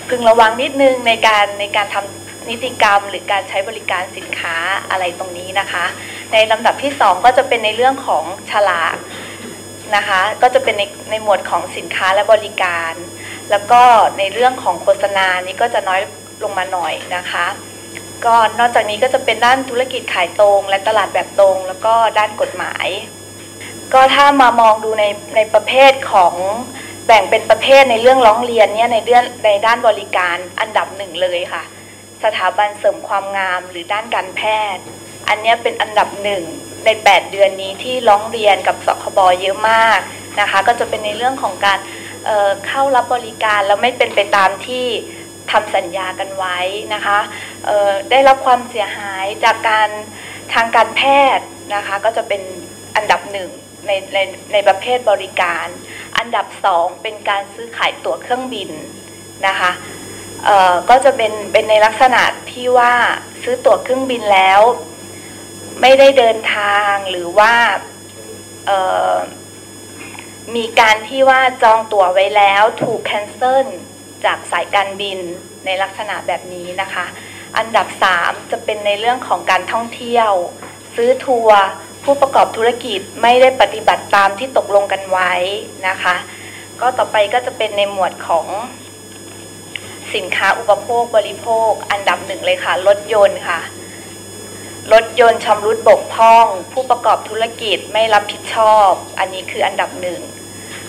[0.10, 4.56] พึงระวังนิดนึงในการในการทำนิติกรรม หรือการใช้บริการสินค้า
[4.90, 5.86] อะไรตรงนี้นะคะ
[6.34, 8.98] ในลำดับที่ 2 ก็จะเป็นในเรื่องของฉลาก
[9.96, 12.94] นะคะ ก็จะเป็นในในหมวดของสินค้าและบริการ
[13.52, 13.82] แล้วก็
[14.18, 16.02] ในเรื่องของโฆษณานี้ก็จะน้อย
[16.44, 17.46] ลงมาหน่อยนะคะ
[18.26, 22.88] ก็นอกจากนี้ก็จะเป็นด้านธุรกิจขายตรง และตลาดแบบตรง แล้วก็ด้านกฎหมาย
[23.94, 26.34] ก็ถ้ามามองดูในในประเภทของ
[27.06, 31.64] แบ่งเป็นประเภทในเรื่องร้องเรียนเนี่ยในเรื่องในด้านบริการอันดับหนึ่งเลยค่ะ
[32.24, 34.42] สถาบันเสริมความงามหรือด้านการแพ
[34.76, 34.84] ทย์
[35.28, 36.44] อันนี้เป็นอันดับหนึ่ง
[36.86, 40.00] ใน 8 เดือนนี้ที่ร้องเรียนกับสคบเยอะมาก
[40.40, 41.80] นะคะ ก็จะเป็นในเรื่องของการ
[42.26, 44.86] เเข้ารับบริการแล้วไม่เป็นไปตามที่
[45.52, 46.58] ทำสัญญากันไว้
[46.94, 47.20] นะคะ
[48.12, 49.90] ได้รับความเสียหายจากการ
[50.54, 51.02] ทางการแพ
[51.38, 52.42] ทย์นะคะก็จะเป็น
[52.96, 53.50] อันดับหนึ่ง
[53.88, 54.18] ในใน
[54.54, 55.68] ในประเภทบริการ
[56.18, 58.70] อันดับสองเป็นการซื้อขายตั๋วเครื่องบิน
[59.48, 59.72] นะคะ
[60.90, 62.94] ก็จะเป็นเป็นในลักษณะที่ว่า
[63.44, 64.62] ซื้อตั๋วเครื่องบินแล้ว
[65.82, 67.54] ไม่ได้เดินทางหรือว่า
[70.56, 73.68] มีการที่ว่าจองตั๋วไว้แล้วถูกแคนเซิล
[74.26, 75.20] จากสายการบิน
[75.66, 77.06] ในลักษณะแบบนี้นะคะ
[77.58, 77.88] อันดับ
[78.20, 80.32] 3 จะเป็นในเรื่องของการท่องเที่ยว
[80.96, 81.62] ซื้อทัวร์
[82.04, 85.34] ผู้ประกอบธุรกิจไม่ได้ปฏิบัติตามที่ตกลงกันไว้
[85.88, 86.16] นะคะ
[86.82, 88.48] ก็ต่อไปก็จะเป็นในหมวดของ
[90.16, 93.60] สินค้าอุปโภคบริโภค อันดับหนึ่งเลยค่ะ รถยนต์ค่ะ
[94.94, 100.22] รถยนต์ชำรุดบกพร่อง ผู้ประกอบธุรกิจไม่รับผิดชอบ อันนี้คืออันดับหนึ่ง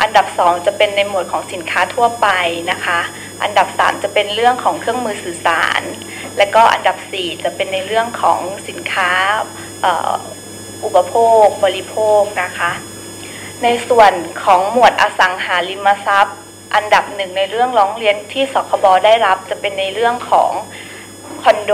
[0.00, 2.28] อันดับสองจะเป็นในหมวดของสินค้าทั่วไป
[2.70, 3.00] นะคะ
[3.42, 5.82] อันดับ 3 จะเป็นเรื่องของเครื่องมือสื่อสาร
[6.38, 9.10] และก็อันดับ 4 จะเป็นในเรื่องของสินค้า
[10.84, 12.72] อุปโภค บริโภคนะคะ
[13.62, 14.12] ในส่วน
[14.44, 16.38] ของหมวดอสังหาริมทรัพย์
[16.74, 20.50] อันดับหนึ่งในเรื่องร้องเรียนที่สคบได้รับ จะเป็นในเรื่องของ
[21.42, 21.72] คอนโด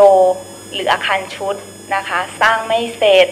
[0.73, 1.57] หรืออาคารชุด
[1.95, 3.29] นะคะ สร้างไม่เสร็จ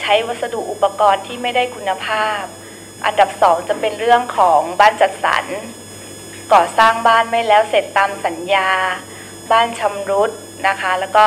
[0.00, 2.42] ใช้วัสดุอุปกรณ์ที่ไม่ได้คุณภาพ
[3.06, 5.44] อันดับสองจะเป็นเรื่องของบ้านจัดสรร
[6.52, 8.70] ก่อสร้างบ้านไม่แล้วเสร็จตามสัญญา
[9.52, 10.30] บ้านชำรุด
[10.68, 11.24] นะคะ แล้วก็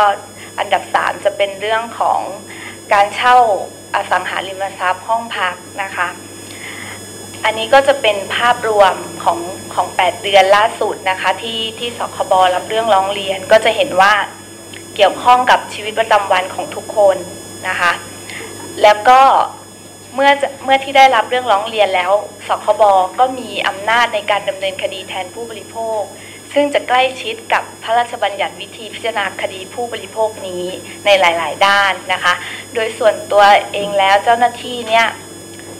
[0.59, 2.19] อันดับสามจะเป็นเรื่องของ
[2.93, 3.35] การเช่า
[3.95, 6.07] อสังหาริมทรัพย์ห้องพักนะคะ
[7.45, 9.39] อันนี้ก็จะเป็นภาพรวมของ
[9.73, 14.13] ของ 8 เดือนล่าสุดนะคะที่ที่สคบรับเรื่องร้องเรียนก็จะเห็นว่า
[14.95, 17.17] เกี่ยวข้องกับชีวิตประจำวันของทุกคน
[17.67, 17.91] นะคะ
[18.83, 19.21] แล้วก็
[20.21, 20.33] เมื่อ
[20.65, 22.11] เมื่อที่ได้รับเรื่องร้องเรียนแล้ว
[22.47, 22.83] สคบ
[23.19, 26.01] ก็มีอำนาจในการดำเนินคดีแทนผู้บริโภค
[26.53, 30.65] ซึ่งจะใกล้ชิดกับพระราชบัญญัติวิธีพิจารณาคดีผู้บริโภคนี้
[31.05, 32.33] ในหลาย ๆ ด้านนะคะ
[32.73, 35.05] โดยส่วนตัวเองแล้วเจ้าหน้าที่เนี่ย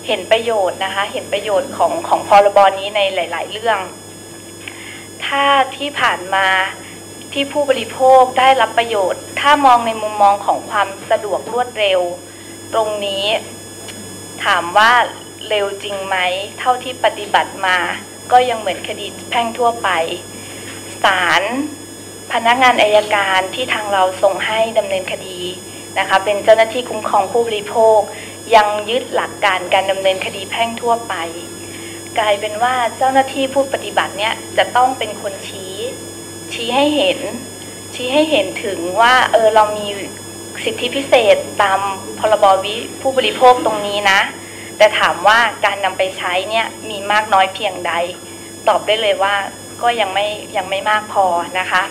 [0.08, 3.80] เห็นประโยชน์นะคะเห็นประโยชน์ของของพรบนี้ในหลาย ๆ เรื่อง
[5.26, 5.46] ถ้า
[5.78, 6.48] ที่ผ่านมา
[7.34, 12.02] ที่ผู้บริโภคได้รับประโยชน์ ถ้ามองในมุมมองของความสะดวกรวดเร็ว
[12.74, 13.26] ตรงนี้
[14.46, 14.92] ถามว่า
[15.48, 16.18] เร็วจริงไหม
[16.60, 17.78] เท่าที่ปฏิบัติมา
[18.32, 19.90] ก็ยังเหมือนคดีแพ่งทั่วไป
[21.04, 21.44] ศาล
[22.32, 25.40] พนักงานอายการที่ทางเราส่งให้ดำเนินคดี
[25.98, 28.00] นะคะเป็นเจ้าหน้าที่คุ้มครองผู้บริโภค
[28.56, 31.14] ยังยึดหลักการการดำเนินคดีแพ่งทั่วไป
[32.20, 35.76] กลายเป็นว่าเจ้าหน้าที่ผู้ปฏิบัติเนี่ยจะต้องเป็นคนชี้
[36.54, 37.20] ชี้ให้เห็น
[37.96, 39.88] ชี้ให้เห็นถึงว่าเออเรามี
[40.64, 41.80] สิทธิพิเศษตาม
[42.20, 44.20] พรบวิผู้บริโภคตรงนี้นะ
[44.78, 47.94] แต่ถามว่าการนำไปใช้เนี่ยมีมากน้อยเพียงใด
[48.68, 49.36] ตอบได้เลยว่า
[49.82, 51.26] ก็ยังไม่ยังไม่มากพอ
[51.60, 51.84] นะคะ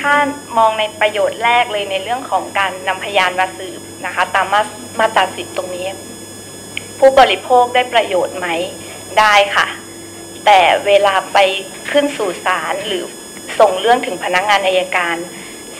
[0.00, 0.14] ถ้า
[0.58, 4.62] มองในประโยชน์แรกเลยในเรื่องของการนำพยานมาสืบนะคะ ตามมา
[4.98, 5.86] มาตราสิบตรงนี้
[6.98, 8.48] ผู้บริโภคได้ประโยชน์ไหม
[9.18, 9.66] ได้ค่ะ
[10.46, 11.38] แต่เวลาไป
[11.90, 13.04] ขึ้นสู่ศาลหรือ
[13.60, 15.16] ส่งเรื่องถึงพนักงงานอายการ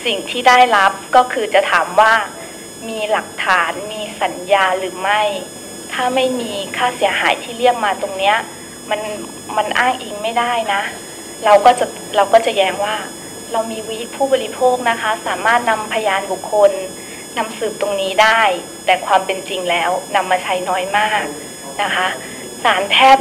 [0.07, 2.13] สิ่งที่ได้รับก็คือจะถามว่า
[2.89, 5.21] มีหลักฐานมีสัญญาหรือไม่
[5.93, 8.35] ถ้าไม่มีค่าเสียหายที่เรียกมาตรงเนี้ย
[8.89, 9.01] มัน
[9.57, 10.81] มันอ้างอิงไม่ได้นะ
[11.45, 12.95] เราก็จะเราก็จะแย้งว่า
[13.51, 16.71] เรามีวิผู้บริโภคนะคะ สามารถนำพยานบุคคล
[17.37, 18.41] นำสืบตรงนี้ได้
[18.85, 21.23] แต่ความเป็นจริงแล้วนำมาใช้น้อยมาก
[21.81, 22.07] นะคะ
[22.63, 23.17] สารแทบ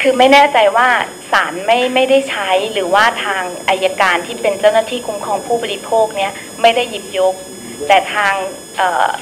[0.00, 0.88] คือไม่แน่ใจว่า
[1.32, 7.34] ศาลไม่ไม่ได้ใช้หรือว่าทางอายการที่เป็นเจ้าหน้าที่คุ้มครองผู้บริโภคเนี่ยไม่ได้หยิบยก
[7.88, 8.34] แต่ทาง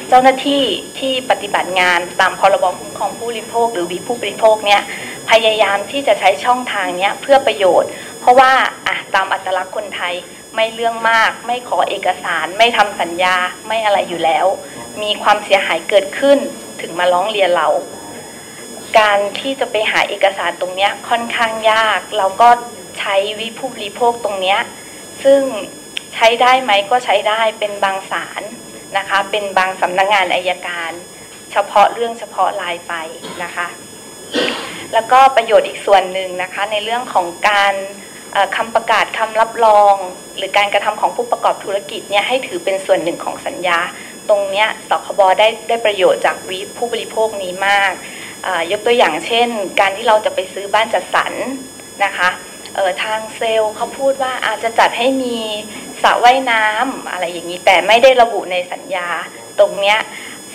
[0.08, 0.62] เจ้าหน้าที่
[0.98, 4.82] ที่ปฏิบัติงานตามพรบคุ้มครองผู้บริโภค หรือวิผู้บริโภคเนี่ย
[5.30, 8.52] พยายามที่จะใช้ช่องทางนี้เพื่อประโยชน์ เพราะว่า
[8.86, 10.14] อะตามอัตลักษณ์คนไทย
[10.54, 14.46] ไม่เรื่องมาก ไม่ขอเอกสารไม่ทำสัญญาไม่อะไรอยู่แล้ว
[15.02, 16.38] มีความเสียหายเกิดขึ้น
[16.80, 17.68] ถึงมาร้องเรียนเรา
[18.98, 22.48] การที่จะไปหาเอกสารตรงนี้ค่อนข้างยาก เราก็
[22.98, 24.56] ใช้วิผู้บริโภคตรงนี้
[25.24, 25.40] ซึ่ง
[26.14, 28.42] ใช้ได้ไหมก็ใช้ได้เป็นบางสาร
[28.98, 30.92] นะคะ เป็นบางสำนักงงานอายการ
[31.52, 32.92] เฉพาะเรื่องเฉพาะลายไป
[33.42, 33.68] นะคะ
[34.92, 37.74] แล้วก็ประโยชน์อีกส่วนหนึ่งนะคะ ในเรื่องของการ
[38.56, 39.94] คำประกาศคำรับรอง
[40.36, 43.78] หรือการกระทำของผู้ประกอบธุรกิจเนี่ยให้ถือเป็นส่วนหนึ่งของสัญญา
[44.28, 47.92] ตรงนี้สคบได้ได้ประโยชน์จากวิผู้บริโภคนี้มาก
[48.72, 49.48] ยกตัวอย่างเช่น
[49.80, 51.32] การที่เราจะไปซื้อบ้านจัดสรร
[52.04, 52.30] นะคะ
[53.02, 55.36] ทางเซลล์เขาพูดว่าอาจจะจัดให้มี
[56.02, 59.08] สระว่ายน้ำอะไรอย่างนี้ แต่ไม่ได้ระบุในสัญญา
[59.58, 59.98] ตรงเนี้ย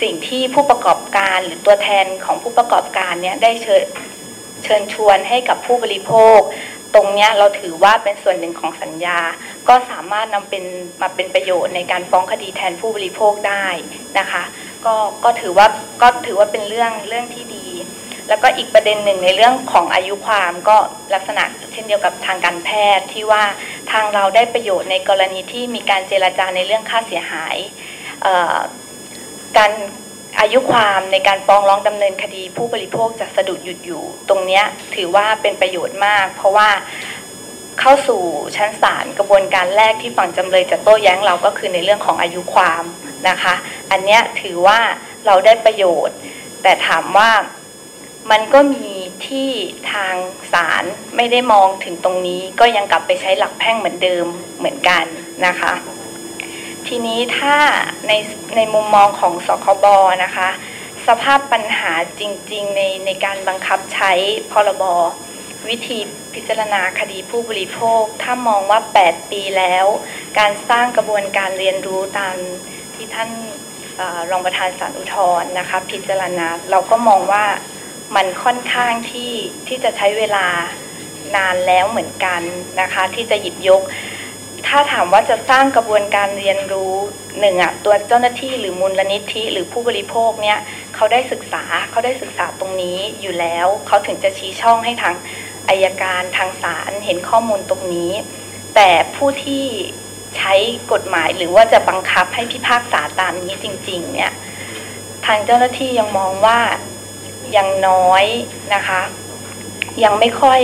[0.01, 3.83] สิ่งที่ผู้ประกอบการหรือตัวแทนของผู้ประกอบการเนี้ยได้เชิญ
[4.63, 6.39] เชิญชวนให้กับผู้บริโภค
[6.95, 9.19] ตรงเนี้ยเราถือว่าเป็นส่วนหนึ่งของสัญญา
[9.67, 10.63] ก็สามารถนำเป็น
[11.01, 13.65] มาเป็นประโยชน์ในการฟ้องคดีแทนผู้บริโภคได้
[14.19, 14.43] นะคะ
[14.85, 15.67] ก็ก็ถือว่า
[16.01, 17.56] ก็ถือว่าเป็นเรื่องเรื่องที่ดี
[18.29, 20.77] แล้วก็อีกประเด็นหนึ่งในเรื่องของอายุความก็
[21.13, 23.43] ลักษณะเช่นเดียวกับทางการแพทย์ที่ว่า
[23.91, 27.57] ทางเราได้ประโยชน์ในกรณีที่มีการเจรจาในเรื่องค่าเสียหาย
[29.57, 29.71] การ
[30.39, 34.61] อายุความในการฟ้องร้องดำเนินคดีผู้บริโภคจะสะดุดหยุดอยู่ ตรงนี้
[34.95, 36.69] ถือว่าเป็นประโยชน์มาก เพราะว่า
[37.79, 38.21] เข้าสู่
[38.55, 42.83] ชั้นศาลกระบวนการแรกที่ฝั่งจำเลยจะโต้แย้งเราก็คือในเรื่องของอายุความ
[43.29, 43.53] นะคะ
[43.91, 44.79] อันนี้ถือว่า
[45.25, 46.17] เราได้ประโยชน์
[46.63, 47.29] แต่ถามว่า
[48.31, 48.87] มันก็มี
[49.25, 49.49] ที่
[49.93, 50.15] ทาง
[50.53, 50.83] ศาล
[51.15, 54.25] ไม่ได้มองถึงตรงนี้ก็ยังกลับไปใช้หลักแพ่งเหมือนเดิม
[54.57, 55.05] เหมือนกัน
[55.45, 55.73] นะคะ
[56.87, 57.57] ทีนี้ถ้า
[58.07, 58.11] ใน
[58.55, 59.85] ในมุมมองของสคบ
[60.23, 60.49] นะคะ
[61.07, 64.11] สภาพปัญหาจริง ๆ ในในการบังคับใช้
[64.51, 64.83] พรบ
[65.69, 65.99] วิธี
[66.33, 69.85] พิจารณาคดีผู้บริโภค ถ้ามองว่า 8 ปีแล้ว
[70.39, 72.35] การสร้างกระบวนการเรียนรู้ตาม
[72.95, 73.29] ที่ท่าน
[73.99, 77.45] อรองประธานศาลอุทธรณ์นะคะ พิจารณาเราก็มองว่า
[78.15, 79.33] มันค่อนข้างที่
[79.67, 80.47] ที่จะใช้เวลา
[81.35, 82.41] นานแล้วเหมือนกัน
[82.81, 83.81] นะคะ ที่จะหยิบยก
[84.67, 86.93] ถ้าถามว่าจะสร้างกระบวนการเรียนรู้
[87.39, 90.59] หนึ่งอะตัวเจ้าหน้าที่หรือมูลนิธิ หรือผู้บริโภคเนี่ย
[90.95, 95.15] เขาได้ศึกษาเขาได้ศึกษาตรงนี้อยู่แล้วเขาถึงจะชี้ช่องให้ทาง
[95.69, 98.11] อายการทางศาลเห็นข้อมูลตรงนี้
[98.75, 99.65] แต่ผู้ที่
[100.37, 100.53] ใช้
[100.91, 104.31] กฎหมายหรือว่าจะบังคับให้พิพากษาตามนี้จริง ๆ เนี่ย
[105.25, 106.59] ทางเจ้าหน้าที่ยังมองว่า
[107.55, 108.23] ยังน้อย
[108.73, 109.01] นะคะ
[110.03, 110.61] ยังไม่ค่อย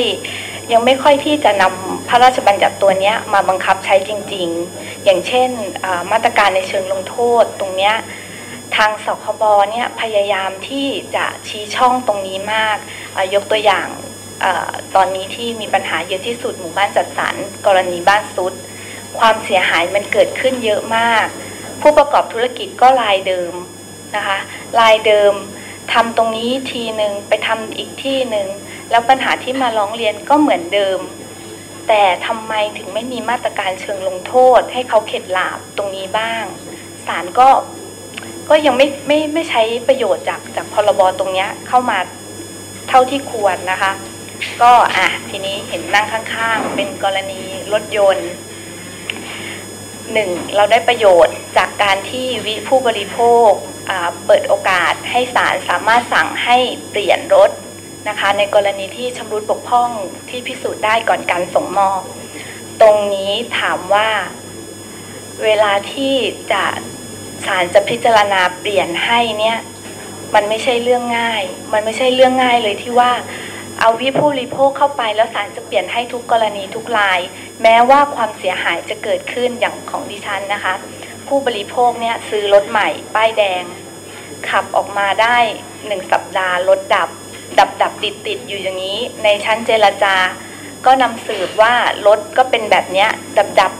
[0.72, 5.50] ยังไม่ค่อยที่จะนำพระราชบัญญัติตัวนี้มาบังคับใช้จริง ๆ อย่างเช่น
[6.12, 7.91] มาตรการในเชิงลงโทษตรงนี้
[8.76, 12.78] ทางสคบเนี่ยพยายามที่จะชี้ช่องตรงนี้มาก
[13.34, 13.88] ยกตัวอย่าง
[14.43, 14.46] อ
[14.96, 18.54] ตอนนี้ที่มีปัญหาเยอะที่สุดหมู่บ้านจัดสรรกรณีบ้านซุด
[19.19, 21.26] ความเสียหายมันเกิดขึ้นเยอะมาก
[21.82, 23.54] ผู้ประกอบธุรกิจก็รายเดิม
[24.15, 24.38] นะคะ
[24.80, 25.34] รายเดิม
[25.93, 28.48] ทำตรงนี้ทีหนึ่งไปทำอีกที่หนึ่ง
[28.91, 31.00] แล้วปัญหาที่มาร้องเรียนก็เหมือนเดิม
[31.88, 36.43] แต่ทำไมถึงไม่มีมาตรการเชิงลงโทษ ให้เขาเข็ดหลาบตรงนี้บ้าง
[37.08, 37.50] ศาลก็
[38.50, 41.98] ก็ยังไม่ไม่ไม่ใช้ประโยชน์จากจากพรบตรงเนี้ยเข้ามา
[42.89, 43.91] เท่าที่ควรนะคะ
[44.62, 47.41] ก็อะทีนี้เห็นนั่งข้างๆ เป็นกรณี
[47.74, 48.30] รถยนต์
[50.12, 53.50] หนึ่งเราได้ประโยชน์จากการที่วิผู้บริโภค
[54.26, 56.58] เปิดโอกาสให้ศาลสามารถสั่งให้
[56.89, 57.50] เปลี่ยนรถ
[58.10, 59.89] นะคะในกรณีที่ชำรุดบกพร่อง
[60.30, 62.02] ที่พิสูจน์ได้ก่อนการส่งมอบ
[62.82, 64.10] ตรงนี้ถามว่า
[65.44, 66.16] เวลาที่
[66.52, 66.63] จะ
[67.46, 69.58] ศาลจะพิจารณาเปลี่ยนให้เนี่ย
[70.36, 73.12] มันไม่ใช่เรื่องง่าย มันไม่ใช่เรื่องง่ายเลยที่ว่า
[73.86, 77.19] เอาวิผู้บริโภคเข้าไปแล้วศาลจะเปลี่ยนให้ทุกกรณีทุกราย
[77.62, 80.74] แม้ว่าความเสียหายจะเกิดขึ้นอย่างของดิฉันนะคะ
[81.28, 83.63] ผู้บริโภคเนี่ยซื้อรถใหม่ป้ายแดง
[84.50, 85.38] ขับออกมาได้
[85.88, 87.10] หนึ่งสัปดาห์รถดับ
[87.60, 90.15] ดับดับติดติดอยู่อย่างนี้ ในชั้นเจรจา
[90.86, 91.74] ก็นำสืบว่า
[92.08, 93.72] รถก็เป็นแบบเนี้ยดับดับ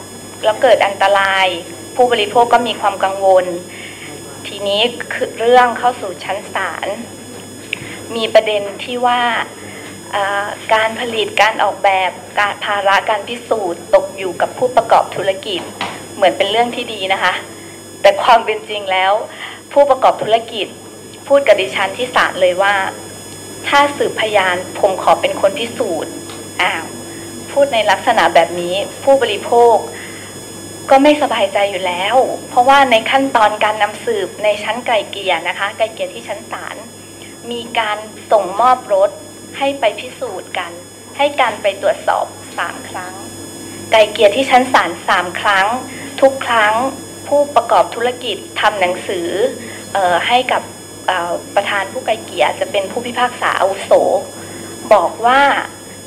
[0.44, 1.48] แล้วเกิดอันตราย
[1.96, 3.46] ผู้บริโภคก็มีความกังวล
[4.48, 4.82] ทีนี้
[5.13, 6.88] คือเรื่องเข้าสู่ชั้นศาล
[8.16, 9.22] มีประเด็นที่ว่า
[10.73, 15.62] การผลิตการออกแบบการภาระการพิสูจน์ตกอยู่กับผู้ประกอบธุรกิจ
[16.15, 17.34] เหมือนเป็นเรื่องที่ดีนะคะ
[18.02, 19.13] แต่ความเป็นจริงแล้ว
[19.71, 20.67] ผู้ประกอบธุรกิจ
[21.28, 22.76] พูดกับดิฉันที่ศาลเลยว่า
[23.67, 26.12] ถ้าสืบพยานผมขอเป็นคนพิสูจน์
[26.62, 26.86] อ้าว
[27.52, 29.76] พูดในลักษณะแบบนี้ผู้บริโภค
[30.89, 32.15] ก็ไม่สบายใจอยู่แล้ว
[32.49, 36.76] เพราะว่าในขั้นตอนการนำสืบในชั้นไกลเกียนะคะ ไกลเกียที่ชั้นศาล
[37.52, 37.97] มีการ
[38.32, 39.10] ส่งมอบรถ
[39.58, 40.72] ให้ไปพิสูจน์กัน
[41.18, 42.26] ให้การไปตรวจสอบ
[42.58, 43.13] สามครั้ง
[43.92, 45.68] ไกลเกลี่ยที่ชั้นศาลสามครั้ง
[46.22, 46.74] ทุกครั้ง
[47.28, 49.30] ผู้ประกอบธุรกิจทำหนังสือ
[49.96, 50.62] ออให้กับ
[51.56, 53.92] ประธานผู้ไกลเกลี่ยจะเป็นผู้พิพากษาอาวุโส
[54.94, 55.42] บอกว่า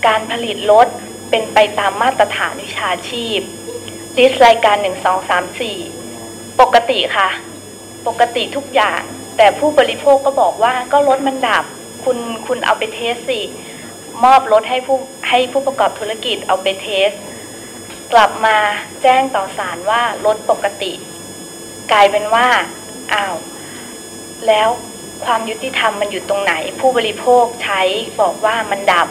[0.06, 0.88] การผลิตรถ
[1.30, 3.40] เป็นไปตามมาตรฐานวิชาชีพ
[4.18, 5.78] ลิสต์รายการหนึ่งสองสามสี่
[6.60, 7.28] ปกติค่ะ
[8.06, 9.00] ปกติทุกอย่าง
[9.36, 11.64] แต่ผู้บริโภคก็บอกว่าก็รถมันดับ
[12.06, 13.40] คุณคุณเอาไปเทสสิ
[14.24, 17.10] มอบรถให้ผู้ให้ผู้ประกอบธุรกิจเอาไปเทส
[18.12, 18.56] กลับมา
[19.02, 20.92] แจ้งต่อศาลว่ารถปกติ
[21.92, 22.46] กลายเป็นว่า
[23.12, 23.36] อ้าว
[24.46, 24.68] แล้ว
[25.24, 27.80] ความยุติธรรมมันอยู่ตรงไหน ผู้บริโภคใช้
[28.20, 29.08] บอกว่ามันดับ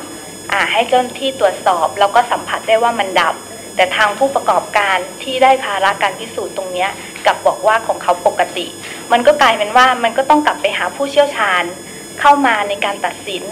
[0.51, 3.35] อ่าให้เจ้าหน้าที่ตรวจสอบแล้วก็สัมผัสได้ว่ามันดับ
[3.75, 6.87] แต่ทางผู้ประกอบการที่ได้ภาระการพิสูจน์ตรงนี้
[7.25, 8.65] กลับบอกว่าของเขาปกติ
[9.11, 11.63] มันก็กลายเป็นว่ามันก็ต้องกลับไปหาผู้เชี่ยวชาญ
[12.19, 13.43] เข้ามาในการตัดสิน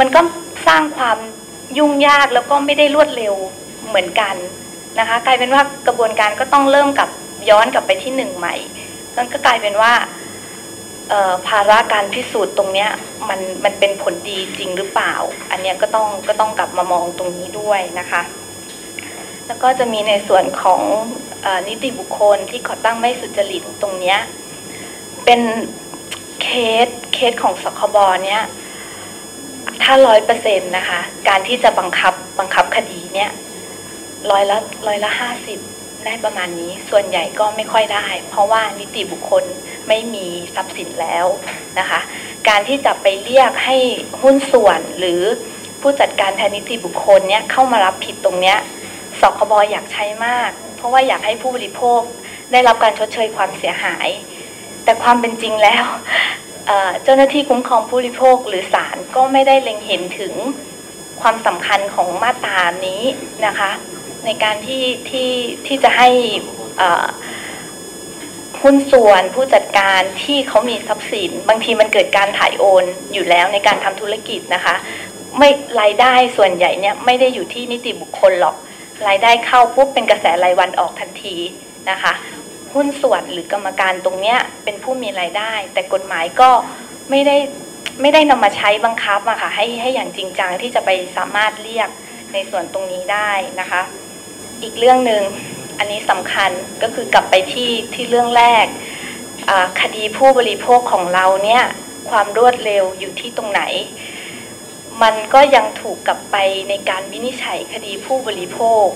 [0.00, 0.20] มันก็
[0.66, 1.18] สร้างความ
[1.78, 3.34] ยุ่งยากแล้วก็ไม่ได้รวดเร็ว
[3.88, 4.34] เหมือนกัน
[4.98, 7.08] นะคะกลายเป็นว่ากระบวนการก็ต้องเริ่มกับ
[7.50, 8.54] ย้อนกลับไปที่หนึ่งใหม่
[9.16, 9.92] มันก็กลายเป็นว่า
[11.48, 12.90] ภาระการพิสูจน์ตรงเนี้ย
[13.28, 15.14] มันมันเป็นผลดีจริงหรือเปล่า
[15.50, 18.22] อันเนี้ยก็ต้องก็ต้องกลับมามองตรงนี้ด้วยนะคะ
[19.46, 20.82] แล้วก็จะมีในส่วนของ
[21.44, 24.18] ออนิติบุคคลที่ขอตั้งไม่สุจริตตรงเนี้ย
[25.24, 25.40] เป็น
[26.44, 26.50] เค
[26.86, 28.42] สเคสของสคบเนี้ย
[29.82, 33.30] ถ้าร้อยเปอร์เซ็นต์นะคะ การที่จะบังคับบังคับคดีเนี้ย
[34.30, 35.58] ร้อยละร้อยละห้าสิบ
[36.04, 39.44] ได้ประมาณนี้ ส่วนใหญ่ก็ไม่ค่อยได้ เพราะว่านิติบุคคล
[39.88, 41.26] ไม่มีทรัพย์สินแล้ว
[41.78, 42.00] นะคะ
[42.48, 43.76] การที่จะไปเรียกให้
[44.22, 45.22] หุ้นส่วนหรือ
[45.80, 48.58] ผู้จัดการแทนนิติบุคคลเนี้ยเข้ามารับผิดตรงเนี้ย
[49.20, 52.00] สคบอยากใช้มาก เพราะว่าอยากให้ผู้บริโภค
[52.52, 54.08] ได้รับการชดเชยความเสียหาย
[54.84, 55.84] แต่ความเป็นจริงแล้ว
[57.02, 60.32] เจ้าหน้าที่คุ้มครองผู้บริโภคหรือศาลก็ไม่ได้เล็งเห็นถึง
[61.20, 63.02] ความสำคัญของมาตรานี้
[63.46, 63.70] นะคะ
[64.24, 65.30] ในการที่ที่
[65.66, 66.08] ที่จะให้
[68.62, 74.74] หุ้นส่วนผู้จัดการที่เขามีทรัพย์สิน บางทีมันเกิดการถ่ายโอนอยู่แล้วในการทำธุรกิจนะคะ
[75.38, 78.56] ไม่รายได้ส่วนใหญ่เนี่ยไม่ได้อยู่ที่นิติบุคคลหรอก
[79.08, 81.36] รายได้เข้าปุ๊บเป็นกระแสรายวันออกทันที
[81.90, 82.12] นะคะ
[82.74, 86.50] หุ้นส่วนหรือกรรมการตรงเนี้ยเป็นผู้มีรายได้ แต่กฎหมายก็
[87.10, 87.36] ไม่ได้
[88.00, 91.88] ไม่ได้นำมาใช้บังคับอะค่ะให้ให้อย่างจริงจังที่จะไปสามารถเรียก
[92.32, 93.82] ในส่วนตรงนี้ได้นะคะ
[94.62, 95.22] อีกเรื่องหนึ่ง
[95.78, 96.50] อันนี้สำคัญ
[96.82, 98.66] ก็คือกลับไปที่ที่เรื่องแรก
[99.80, 101.64] คดีผู้บริโภคของเราเนี่ย
[102.10, 103.62] ความรวดเร็วอยู่ที่ตรงไหน
[105.02, 106.36] มันก็ยังถูกกลับไป
[106.68, 108.86] ในการวินิจฉัยคดีผู้บริโภค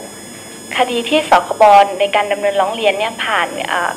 [0.76, 1.62] คดีที่สคบ
[2.00, 3.48] ในการดำเนินร้องเรียนเนี่ยผ่าน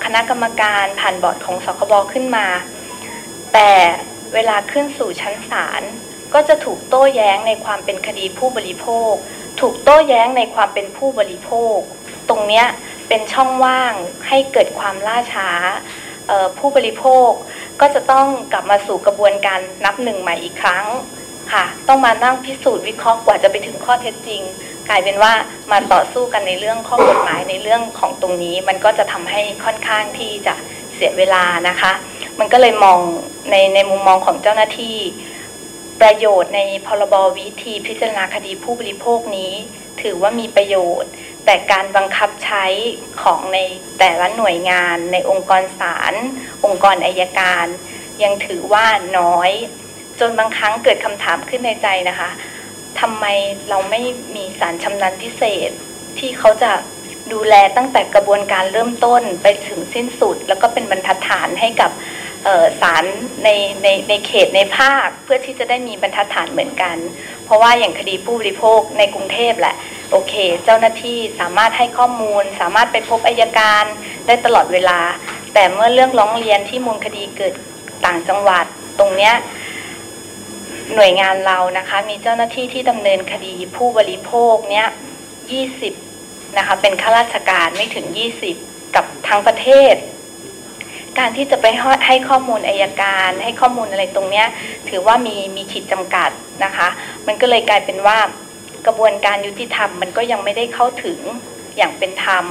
[0.06, 2.48] คณะกรรมการผ่านบอร์ดของสคบขึ้นมา
[3.54, 3.72] แต่
[4.34, 5.82] เวลาขึ้นสู่ชั้นศาล
[6.34, 9.12] ก็จะถูกโต้แย้งในความเป็นคดีผู้บริโภค
[9.62, 11.78] ถูกโต้แย้งในความเป็นผู้บริโภค
[12.30, 12.66] ตรงเนี้ย
[13.08, 13.94] เป็นช่องว่าง
[14.28, 15.50] ให้เกิดความล่าช้า
[16.58, 17.30] ผู้บริโภค
[17.82, 20.86] ก็จะต้องกลับมาสู่กระบวนการนับหนึ่งใหม่อีกครั้ง
[21.54, 24.42] ค่ะ ต้องมานั่งพิสูจน์วิเคราะห์กว่าจะไปถึงข้อเท็จจริง
[24.90, 25.34] กลายเป็นว่า
[25.72, 30.54] มาต่อสู้กันในเรื่องข้อกฎหมายในเรื่องของตรงนี้ มันก็จะทำให้ค่อนข้างที่จะ
[30.96, 31.92] เสียเวลานะคะ
[32.40, 33.00] มันก็เลยมอง
[33.52, 34.98] ในในมุมมองของเจ้าหน้าที่
[36.02, 39.54] ประโยชน์ในพรบวิธีพิจารณาคดีผู้บริโภคนี้
[40.02, 41.12] ถือว่ามีประโยชน์
[41.46, 42.66] แต่การบังคับใช้
[43.22, 43.60] ของใน
[44.00, 46.14] แต่ละหน่วยงาน ในองค์กรศาล
[46.66, 47.66] องค์กรอายการ
[48.24, 48.86] ยังถือว่า
[49.20, 49.52] น้อย
[50.20, 52.30] จนบางครั้งเกิดคำถามขึ้นในใจนะคะ
[53.00, 53.26] ทำไม
[53.70, 54.02] เราไม่
[54.36, 55.70] มีสารชำนาญพิเศษ
[56.20, 56.72] ที่เขาจะ
[57.34, 61.92] ดูแลตั้งแต่กระบวนการเริ่มต้นไปถึงสิ้นสุด แล้วก็เป็นบรรทัดฐานให้กับ
[62.44, 63.04] เอ่อศาล
[63.44, 63.50] ใน
[63.84, 66.98] ในในเขตในภาค เพื่อที่จะได้มีบรรทัดฐานเหมือนกัน
[67.46, 69.76] เพราะว่าอย่างคดีผู้บริโภคในกรุงเทพแหละ
[70.12, 70.34] โอเค
[70.66, 73.84] เจ้าหน้าที่สามารถให้ข้อมูล สามารถไปพบอายการ
[74.28, 75.00] ได้ตลอดเวลา
[75.54, 77.54] แต่เมื่อเรื่องร้องเรียนที่มูลคดีเกิด
[78.06, 78.66] ต่างจังหวัด
[79.00, 79.34] ตรงเนี้ย
[80.96, 84.88] หน่วยงานเรานะคะ มีเจ้าหน้าที่ที่ดำเนินคดีผู้บริโภคเนี้ย
[85.72, 88.06] 20นะคะ เป็นข้าราชการไม่ถึง
[88.52, 89.96] 20กับทั้งประเทศ
[91.20, 91.66] การที่จะไป
[92.08, 94.48] ให้ข้อมูลอายการ ให้ข้อมูลอะไรตรงเนี้ย
[94.90, 96.30] ถือว่ามีมีขีดจำกัด
[96.64, 96.88] นะคะ
[97.28, 98.20] มันก็เลยกลายเป็นว่า
[98.86, 101.20] กระบวนการยุติธรรมมันก็ยังไม่ได้เข้าถึง
[101.78, 102.46] อย่างเป็นธรรม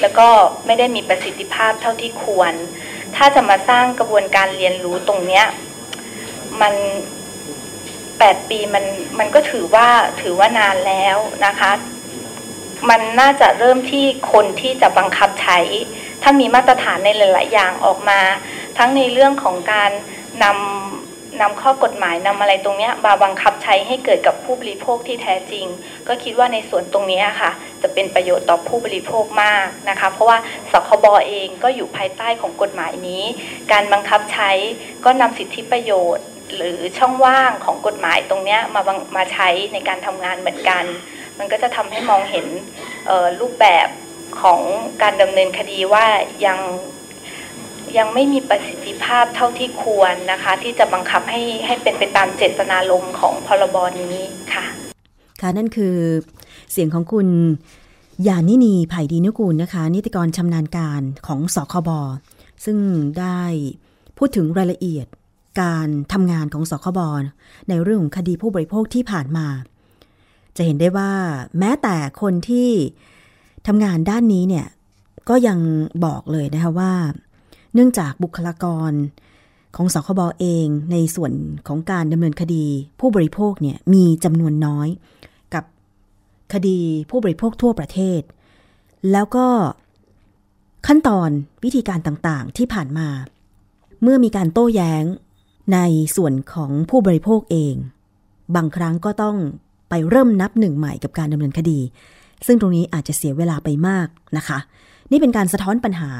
[0.00, 0.28] แล้วก็
[0.66, 2.52] ไม่ได้มีประสิทธิภาพเท่าที่ควร
[3.16, 5.44] ถ้าจะมาสร้างกระบวนการเรียนรู้ตรงเนี้ย
[6.60, 6.74] มัน
[8.18, 8.84] แปดปีมัน
[9.18, 9.88] มันก็ถือว่า
[10.22, 11.72] ถือว่านานแล้วนะคะ
[12.90, 15.58] มันน่าจะเริ่มที่คนที่จะบังคับใช้
[16.22, 18.20] ถ้ามีมาตรฐานในหลาย ๆ อย่างออกมา
[18.78, 19.90] ทั้งในเรื่องของการ
[20.42, 25.66] นำนำข้อกฎหมายนำอะไรตรงเนี้ยมาบังคับใช้ให้เกิดกับผู้บริโภคที่แท้จริง
[26.08, 27.50] ก็คิดว่าในส่วนตรงเนี้ยค่ะ
[27.82, 30.38] จะเป็นประโยชน์ต่อผู้บริโภคมากนะคะ เพราะว่า
[30.72, 33.24] สคบเองก็อยู่ภายใต้ของกฎหมายนี้
[33.72, 34.50] การบังคับใช้
[35.04, 40.84] ก็นำสิทธิประโยชน์ หรือช่องว่างของกฎหมายตรงนี้มาบังมาใช้ในการทำงานเหมือนกัน
[41.38, 42.46] มันก็จะทำให้มองเห็น
[43.40, 43.88] รูปแบบ
[44.40, 44.60] ของ
[45.02, 46.06] การดำเนินคดีว่า
[46.46, 46.58] ยัง
[47.98, 54.18] ยังไม่มีประสิทธิภาพเท่าที่ควรนะคะ ที่จะบังคับให้ให้เป็นไปตามเจตนารมณ์ของพรบนี้
[54.54, 54.64] ค่ะ
[55.40, 55.96] ค่ะนั่นคือ
[56.72, 57.28] เสียงของคุณ
[58.28, 61.90] ยานินีไผ่ดีนุกูลนะคะ นิติกรชำนาญการของสคบ
[62.64, 62.78] ซึ่ง
[63.18, 63.42] ได้
[64.18, 65.06] พูดถึงรายละเอียด
[65.60, 67.00] การทำงานของสคบ
[67.68, 69.46] ในเรื่องของคดีผู้บริโภคที่ผ่านมา
[70.56, 71.12] จะเห็นได้ว่า
[71.58, 72.70] แม้แต่คนที่
[73.66, 74.66] ทำงานด้านนี้เนี่ย
[75.28, 75.58] ก็ยัง
[76.04, 76.92] บอกเลยนะคะว่า
[77.74, 78.92] เนื่องจากบุคลากร
[79.76, 81.32] ของสคบเองในส่วน
[81.68, 82.64] ของการดำเนินคดี
[83.00, 84.88] ผู้บริโภคเนี่ยมีจำนวนน้อย
[85.54, 85.64] กับ
[86.52, 86.78] คดี
[87.10, 88.20] ผู้บริโภคทั่วประเทศ
[89.12, 89.46] แล้วก็
[90.86, 91.30] ขั้นตอน
[91.64, 93.08] วิธีการต่างๆที่ผ่านมา
[94.02, 95.04] เมื่อมีการโต้แย้ง
[95.72, 95.78] ใน
[96.16, 97.74] ส่วนของผู้บริโภคเอง
[98.56, 99.36] บางครั้งก็ต้อง
[99.90, 101.80] ไปเริ่มนับหนึ่งใหม่กับการดำเนินคดี
[102.46, 104.58] ซึ่งตรงนี้อาจจะเสียเวลาไปมากนะคะ
[105.10, 106.10] นี่เป็นการสะท้อนปัญหา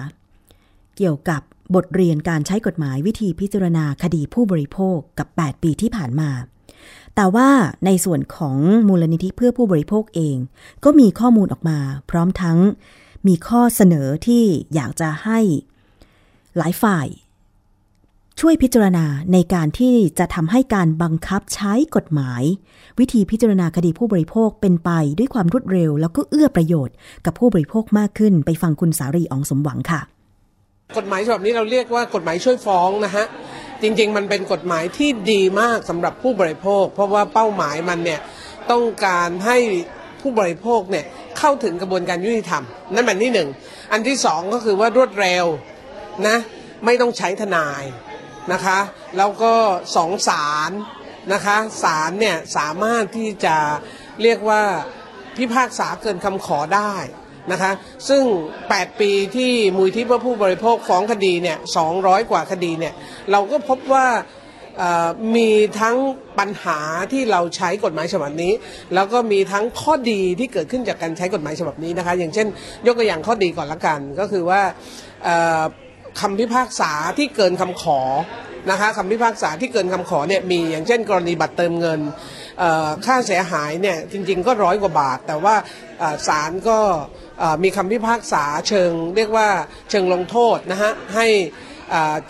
[0.96, 1.42] เกี่ยวกับ
[1.74, 6.30] บทเรียนการใช้กฎหมายวิธีพิจารณาคดีผู้บริโภคกับ 8 ปีที่ผ่านมา
[7.14, 7.48] แต่ว่า
[7.86, 8.56] ในส่วนของ
[8.88, 10.36] มูลนิธิเพื่อผู้บริโภคเอง
[10.84, 11.78] ก็มีข้อมูลออกมา
[12.10, 12.58] พร้อมทั้ง
[13.26, 14.44] มีข้อเสนอที่
[14.74, 15.40] อยากจะให้
[16.56, 17.06] หลายฝ่าย
[18.40, 22.42] ช่วยพิจารณาในการที่จะทำให้การบังคับใช้กฎหมาย
[22.98, 26.94] วิธีพิจารณาคดีผู้บริโภคเป็นไปด้วยความรวดเร็ว แล้วก็เอื้อประโยชน์
[27.26, 30.00] กับผู้บริโภคมากขึ้น ไปฟังคุณสารีอองสมหวังค่ะ
[30.98, 33.24] กฎหมายฉบับนี้เราเรียกว่ากฎหมายช่วยฟ้องนะฮะ
[33.82, 38.20] จริงๆ มันเป็นกฎหมายที่ดีมากสำหรับผู้บริโภค เพราะว่าเป้าหมายมันเนี่ย
[38.70, 39.58] ต้องการให้
[40.20, 41.04] ผู้บริโภคเนี่ย
[41.38, 42.64] เข้าถึงกระบวนการยุติธรรม
[42.94, 43.48] นั่นเป็นที่หนึ่ง
[43.92, 45.44] อันที่สองก็คือว่ารวดเร็ว
[46.28, 46.36] นะ
[46.84, 47.84] ไม่ต้องใช้ทนาย
[48.52, 48.78] นะคะ
[49.18, 49.52] แล้วก็
[49.96, 50.70] สองศาล
[51.32, 53.56] นะคะศาลเนี่ยสามารถที่จะ
[54.22, 54.62] เรียกว่า
[55.36, 56.94] พิพากษาเกินคำขอได้
[57.52, 57.72] นะคะ
[58.08, 58.22] ซึ่ง
[58.62, 61.58] 8 ปีที่มูลที่เพื่อผู้บริโภคฟ้องคดีเนี่ย
[61.94, 62.94] 200 กว่าคดีเนี่ย
[63.30, 64.06] เราก็พบว่า
[65.36, 65.96] มีทั้ง
[66.38, 66.78] ปัญหา
[67.12, 68.52] ที่เราใช้กฎหมายฉบับนี้
[68.94, 72.46] แล้วก็มีทั้งข้อดีที่เกิดขึ้นจากการใช้กฎหมายฉบับนี้นะคะ อย่างเช่น
[72.86, 74.60] ยกตัวอย่างข้อดีก่อนละกัน ก็คือว่า
[75.26, 75.62] อ่อ
[76.20, 78.00] คำพิพากษาที่เกินคำขอ
[78.70, 82.00] นะคะคำพิพากษาที่เกินคำขอเนี่ยมีอย่างเช่น กรณีบัตรเติมเงิน
[83.06, 85.54] ค่าเสียหายเนี่ยจริงๆก็ร้อยกว่าบาท แต่ว่า
[86.28, 86.78] ศาลก็
[87.62, 89.48] มีคำพิพากษาเชิงเรียกว่า
[89.90, 91.26] เชิงลงโทษนะฮะให้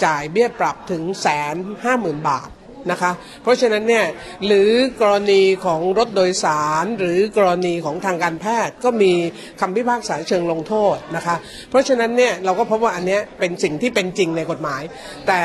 [0.05, 2.49] จ่ายเบี้ยปรับถึงแสนห้าหมื่นบาท
[2.91, 3.11] นะคะ
[3.43, 4.07] เพราะฉะนั้นเนี่ย
[4.47, 4.70] หรือ
[5.03, 9.12] กรณีของรถโดยสาร หรือกรณีของทางการแพทย์ก็มี
[9.61, 11.37] คำพิพากษาเชิงลงโทษนะคะ
[11.70, 14.82] เพราะฉะนั้นเนี่ยเราก็พบว่าอันเนี้ยเป็นสิ่งที่เป็นจริงในกฎหมาย
[15.26, 15.43] แต่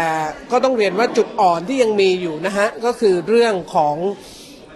[0.52, 3.96] ก็ต้องเรียนว่าจุดอ่อนที่ยังมีอยู่นะฮะก็คือเรื่องของ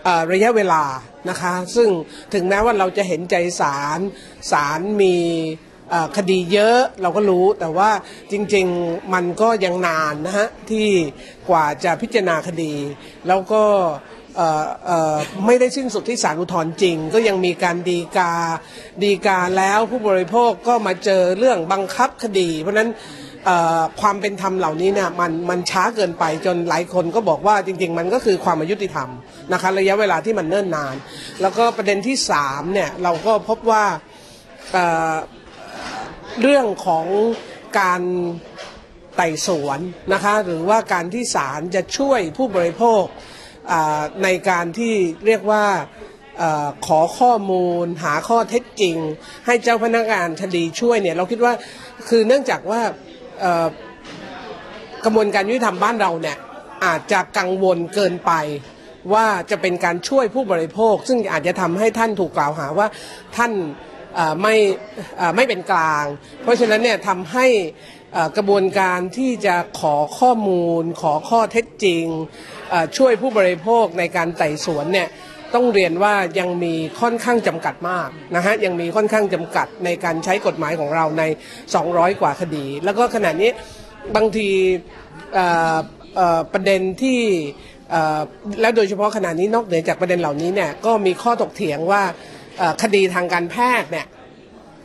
[0.07, 0.83] อระยะเวลา
[1.29, 1.89] นะคะ ซึ่ง
[2.33, 3.99] ถึงแม้ว่าเราจะเห็นใจศาล
[4.51, 5.15] ศาลมี
[6.17, 7.89] คดีเยอะเราก็รู้แต่ว่า
[8.31, 10.87] จริงๆมันก็ยังนานนะฮะที่
[11.49, 12.73] กว่าจะพิจารณาคดี
[13.27, 13.63] แล้วก็
[15.45, 18.33] ไม่ได้สิ้นสุดที่ศาลอุทธรณ์จริง ก็ยังมีการดีกา
[19.03, 22.89] ดีกาแล้วผู้บริโภคก็มาเจอเรื่องบังคับคดี เพราะนั้น
[24.01, 29.09] ความเป็นธรรมเหล่านี้เนี่ยมันมันช้าเกินไปจนหลายคนก็บอกว่าจริง ๆ มันก็คือความอายุติธรรม
[29.53, 30.95] นะคะระยะเวลาที่มันเนิ่นนาน
[31.41, 33.83] แล้วก็ประเด็นที่สามเนี่ยเราก็พบว่า
[36.41, 37.05] เรื่องของ
[37.79, 38.01] การ
[39.15, 39.79] ไต่สวน
[40.13, 43.03] นะคะหรือว่าการที่ศาลจะช่วยผู้บริโภค
[44.23, 44.93] ในการที่
[45.25, 45.65] เรียกว่า
[46.41, 46.43] อ
[46.87, 48.97] ขอข้อมูล หาข้อเท็จจริง
[49.45, 51.53] ให้เจ้าพนักงานคดีช่วยเนี่ยเราคิดว่า
[52.07, 52.81] คือเนื่องจากว่า
[55.05, 56.37] กระบวนการยุติธรรมบ้านเราเนี่ย
[56.85, 58.31] อาจจะกังวลเกินไป
[59.13, 62.87] ว่าจะเป็นการช่วยผู้บริโภค ซึ่งอาจจะทำให้ท่านถูกกล่าวหาว่า
[63.35, 63.51] ท่าน
[64.41, 64.55] ไม่
[65.35, 66.05] ไม่เป็นกลาง
[66.41, 67.47] เพราะฉะนั้นเนี่ยทำให้
[68.37, 72.05] กระบวนการที่จะขอข้อมูล ขอข้อเท็จจริง
[72.97, 75.07] ช่วยผู้บริโภคในการไต่สวนเนี่ย
[75.53, 81.23] ต้องเรียนว่ายังมีค่อนข้างจำกัดมากนะฮะยังมีค่อนข้างจำกัดในการใช้กฎหมายของเราใน
[81.71, 83.49] 200 กว่าคดี แล้วก็ขณะนี้
[84.15, 84.49] บางที
[86.53, 87.21] ประเด็นที่
[88.61, 92.03] แล้วโดยเฉพาะขณะนี้นอกเหนือจากประเด็นเหล่านี้เนี่ยก็มีข้อถกเถียงว่า
[92.81, 94.07] คดีทางการแพทย์เนี่ย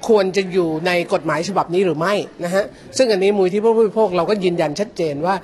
[0.09, 2.15] ควรจะอยู่ในกฎหมายฉบับนี้หรือไม่
[2.45, 2.65] นะฮะ
[2.97, 5.35] ซึ่งอันนี้มูลที่ผู้บริโภคเราก็ยืนยันชัดเจนว่า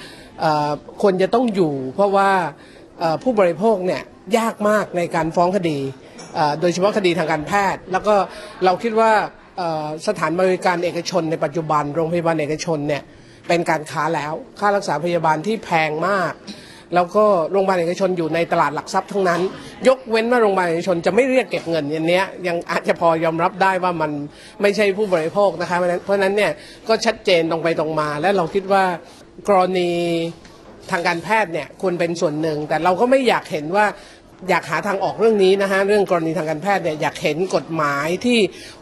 [1.03, 2.31] ควรจะต้องอยู่ เพราะว่า
[3.23, 4.03] ผู้บริโภคเนี่ย
[4.39, 5.79] ยากมากในการฟ้องคดี
[6.61, 8.15] โดยเฉพาะคดีทางการแพทย์ แล้วก็
[8.65, 9.11] เราคิดว่า
[10.09, 13.03] สถานบริการเอกชนในปัจจุบันโรงพยาบาลเอกชนเนี่ย
[13.49, 16.33] เป็นการค้าแล้ว ค่ารักษาพยาบาลที่แพงมาก
[16.95, 19.41] แล้วก็โรงพยาบาลเอกชนอยู่ในตลาดหลักทรัพย์ทั้งนั้น
[19.89, 24.11] ยกเว้นว่าโรงพยาบาลเอกชนจะไม่เรียกเก็บเงินอย่างนี้ยังอาจจะพอยอมรับได้ว่ามัน
[24.63, 26.53] ไม่ใช่ผู้บริโภคนะคะเพราะนั้นเพราะฉะนั้นเนี่ย
[26.89, 28.85] ก็ชัดเจนตรงไปตรงมา และเราคิดว่า
[29.49, 29.91] กรณี
[30.91, 33.87] ทางการแพทย์เนี่ยควรเป็นส่วนหนึ่ง แต่เราก็ไม่อยากเห็นว่า
[34.49, 38.39] อยากหาทางออกเรื่องนี้นะฮะเรื่องกรณีทางการแพทย์เนี่ยอยากเห็นกฎหมายที่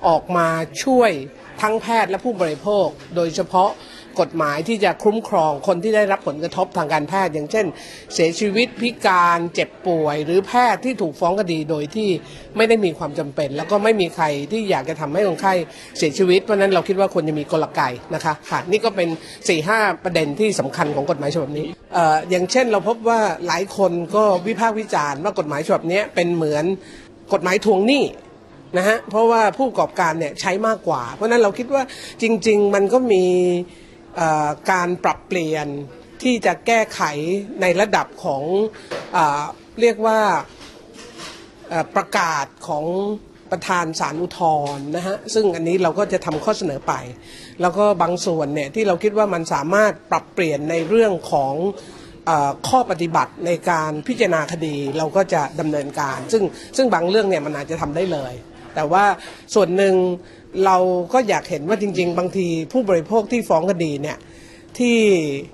[0.08, 0.48] ออกมา
[0.84, 1.10] ช่วย
[1.62, 2.86] ทั้งแพทย์และผู้บริโภค
[3.16, 3.70] โดยเฉพาะ
[4.20, 7.66] กฎหมายที่จะคุ้มครองคนที่ได้รับผลกระทบทางการแพทย์ อย่างเช่น
[8.14, 12.08] เสียชีวิตพิการเจ็บป่วย หรือแพทย์ที่ถูกฟ้องคดีโดยที่
[12.56, 15.54] ไม่ได้มีความจำเป็น แล้วก็ไม่มีใครที่อยากจะทำให้คนไข้
[15.98, 17.80] เสียชีวิตเพราะนั้นเราคิดว่าควรจะมีกลไก
[18.14, 21.98] นะคะค่ะนี่ก็เป็น4ี่ห้าประเด็นที่สำคัญของกฎหมายฉบับนี้อ
[22.30, 26.64] อย่างเช่นเราพบว่าหลายคนก็วิพากษ์วิจารณ์ว่ากฎหมายฉบับนี้เป็นเหมือน
[27.32, 28.04] กฎหมายทวงหนี้
[28.78, 31.82] นะฮะเพราะว่าผู้ประกอบการเนี่ยใช้มากกว่า เพราะนั้นเราคิดว่า
[32.22, 33.24] จริง ๆ มันก็มี
[34.70, 35.66] การปรับเปลี่ยน
[36.22, 37.02] ที่จะแก้ไข
[37.60, 38.42] ในระดับของ
[39.12, 39.18] เอ
[39.80, 40.20] เรียกว่า
[41.96, 42.84] ประกาศของ
[43.50, 44.40] ประธานสารอุทธ
[44.76, 46.92] รณ์นะฮะซึ่งอันนี้เราก็จะทำข้อเสนอไป
[47.60, 51.54] แล้วก็บางส่วนเนี่ยที่เราคิดว่ามันสามารถปรับเปลี่ยนในเรื่องของ
[52.28, 52.30] อ
[52.68, 56.42] ข้อปฏิบัติในการพิจารณาคดีเราก็จะดำเนินการ ซึ่ง
[56.76, 58.32] ซึ่งบางเรื่องเนี่ยมันอาจจะทำได้เลย
[58.74, 59.04] แต่ว่า
[59.54, 59.94] ส่วนหนึ่ง
[60.66, 60.76] เรา
[61.12, 64.18] ก็อยากเห็นว่าจริง ๆ บางทีผู้บริโภคที่ฟ้องคดีเนี่ย
[64.78, 64.96] ที่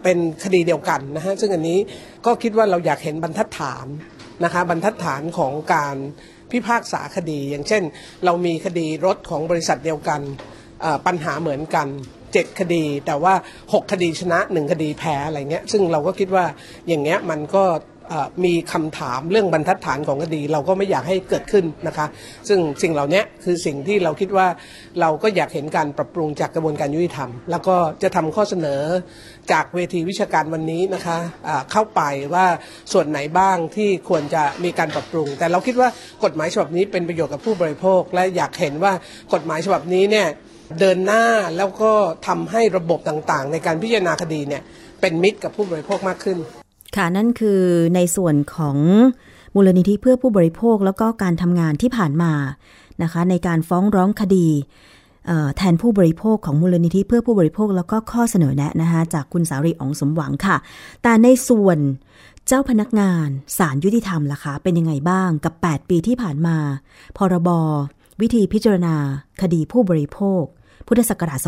[0.02, 1.78] เป็นคดีเดียวกันนะฮะซึ่งอันนี้
[2.26, 3.86] ก็คิดว่าเราอยากเห็นบรรทัดฐาน
[4.44, 5.96] นะคะบรรทัดฐานของการ
[6.50, 7.82] พิพากษาคดี อย่างเช่น
[8.24, 10.20] เรามีคดีรถของบริษัทเดียวกัน
[11.06, 11.86] ปัญหาเหมือนกัน
[12.32, 13.34] เจ็ดคดี แต่ว่า
[13.64, 16.44] 6 คดีชนะ 1 คดีแพ้อะไรเงี้ยซึ่งเราก็คิดว่า
[16.88, 17.64] อย่างเงี้ยมันก็
[18.44, 22.06] มีคำถามเรื่องบรรทัดฐานของคดี เราก็ไม่อยากให้เกิดขึ้นนะคะ
[22.48, 24.46] ซึ่งสิ่งเหล่านี้คือสิ่งที่เราคิดว่า
[25.00, 28.82] เราก็อยากเห็นการปรับปรุงจากกระบวนการยุติธรรม แล้วก็จะทำข้อเสนอ
[29.52, 32.00] จากเวทีวิชาการวันนี้นะคะอ่าเข้าไป
[32.34, 32.46] ว่า
[32.92, 35.88] ส่วนไหนบ้างที่ควรจะมีการปรับปรุง แต่เราคิดว่า
[36.24, 38.92] กฎหมายฉบับนี้เป็นประโยชน์กับผู้บริโภค และอยากเห็นว่า
[39.34, 40.26] กฎหมายฉบับนี้เนี่ย
[40.80, 41.24] เดินหน้า
[41.56, 41.92] แล้วก็
[42.28, 44.62] ทำให้ระบบต่างๆ ในการพิจารณาคดีเนี่ย
[45.00, 46.38] เป็นมิตรกับผู้บริโภคมากขึ้น
[46.96, 47.60] ค่ะนั่นคือ
[47.94, 48.78] ในส่วนของ
[49.54, 52.32] มูลนิธิเพื่อผู้บริโภคแล้วก็การทำงานที่ผ่านมา
[53.02, 54.48] นะคะ ในการฟ้องร้องคดี
[55.56, 60.56] แทนผู้บริโภคของมูลนิธิเพื่อผู้บริโภคแล้วก็ข้อเสนอแนะนะคะจากคุณสารีอองสมหวังค่ะ
[61.02, 61.78] แต่ในส่วน
[62.46, 63.28] เจ้าพนักงาน
[63.58, 66.56] ศาลยุติธรรมล่ะคะเป็นยังไงบ้างกับ 8 ปีที่ผ่านมา
[67.16, 67.48] พรบ
[68.20, 68.94] วิธีพิจารณา
[69.42, 70.42] คดีผู้บริโภค
[70.86, 71.38] พุทธศักราช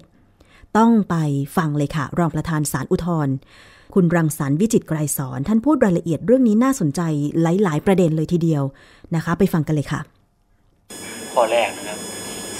[0.00, 1.14] 2551 ต้องไป
[1.56, 3.34] ฟังเลยค่ะ รองประธานศาลอุทธรณ์
[3.94, 7.00] คุณรังสรรค์วิจิตไกรสอนท่านพูดรายละเอียดเรื่องนี้น่าสนใจ
[7.42, 8.62] หลาย ๆ ประเด็นเลยทีเดียว
[9.14, 10.00] นะคะ ไปฟังกันเลยค่ะ
[11.34, 11.98] ข้อแรกนะครับ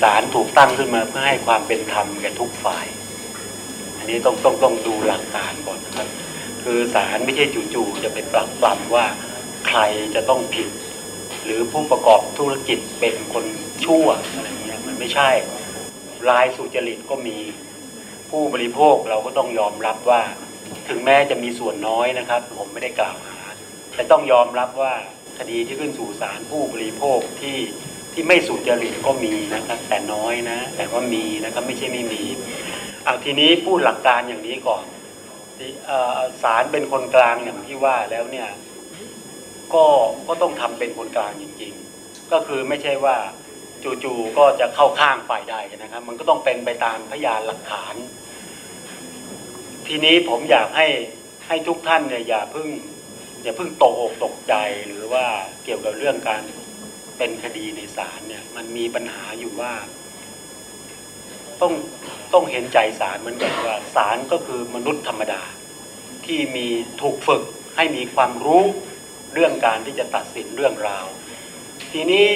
[0.00, 2.86] ศาลถูกตั้งขึ้นมาเพื่อให้ความเป็นธรรมแก่ทุกฝ่าย
[3.98, 6.08] อันนี้ต้องต้องต้องดูหลักการก่อนนะครับ
[6.62, 7.44] คือศาลไม่ใช่
[7.74, 9.06] จู่ๆจะไปปรับปรำว่า
[9.68, 9.80] ใคร
[10.14, 10.68] จะต้องผิด
[11.44, 13.44] หรือผู้ประกอบธุรกิจเป็นคน
[13.84, 15.30] ชั่วอะไรเงี้ยมันไม่ใช่
[16.28, 17.36] รายสุจริตก็มี
[18.30, 20.22] ผู้บริโภคเราก็ต้องยอมรับว่า
[20.88, 23.38] ถึงแม้จะมีส่วนน้อยนะครับ ผมไม่ได้กล่าวหา
[23.94, 24.94] แต่ต้องยอมรับว่า
[25.38, 27.58] คดีที่ขึ้นสู่ศาลผู้บริโภคที่
[28.12, 32.22] ที่ไม่สุจริตก็มีนะครับ แต่น้อยนะ แต่ว่ามีนะครับไม่ใช่ไม่มี
[33.04, 34.84] เอาทีนี้พูดหลักการอย่างนี้ก่อน
[36.42, 38.48] ศาลเป็นคนกลางอย่างที่ว่าแล้วเนี่ย
[39.74, 39.84] ก็
[40.28, 43.16] ก็ต้องทำเป็นคนกลางจริง ๆ ก็คือไม่ใช่ว่า
[44.04, 47.94] จู่ๆก็จะเข้าข้างฝ่ายใดนะครับ มันก็ต้องเป็นไปตามพยานหลักฐาน
[49.86, 50.88] ทีนี้ผมอยากให้
[51.46, 52.68] ให้ทุกท่านเนี่ยอย่าเพิ่ง
[53.42, 54.54] อย่าเพิ่งตกอกตกใจ
[54.86, 55.26] หรือว่า
[55.64, 56.42] เกี่ยวกับเรื่องการ
[57.18, 59.74] เป็นคดีในศาลเนี่ย มันมีปัญหาอยู่ว่า
[61.60, 61.72] ต้อง
[62.32, 65.42] ต้องเห็นใจศาลเหมือนกันว่าศาลก็คือมนุษย์ธรรมดา
[66.26, 66.66] ที่มี
[67.00, 67.42] ถูกฝึก
[67.76, 68.64] ให้มีความรู้
[69.34, 71.06] เรื่องการที่จะตัดสินเรื่องราว
[71.92, 72.26] ทีนี้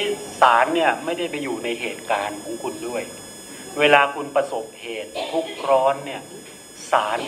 [0.41, 3.03] ศาลเนี่ยไม่ได้ไปอยู่ในเหตุการณ์ของคุณด้วย
[3.79, 6.23] เวลาคุณประสบเหตุทุกข์ร้อนเนี่ย
[6.93, 7.19] ศาล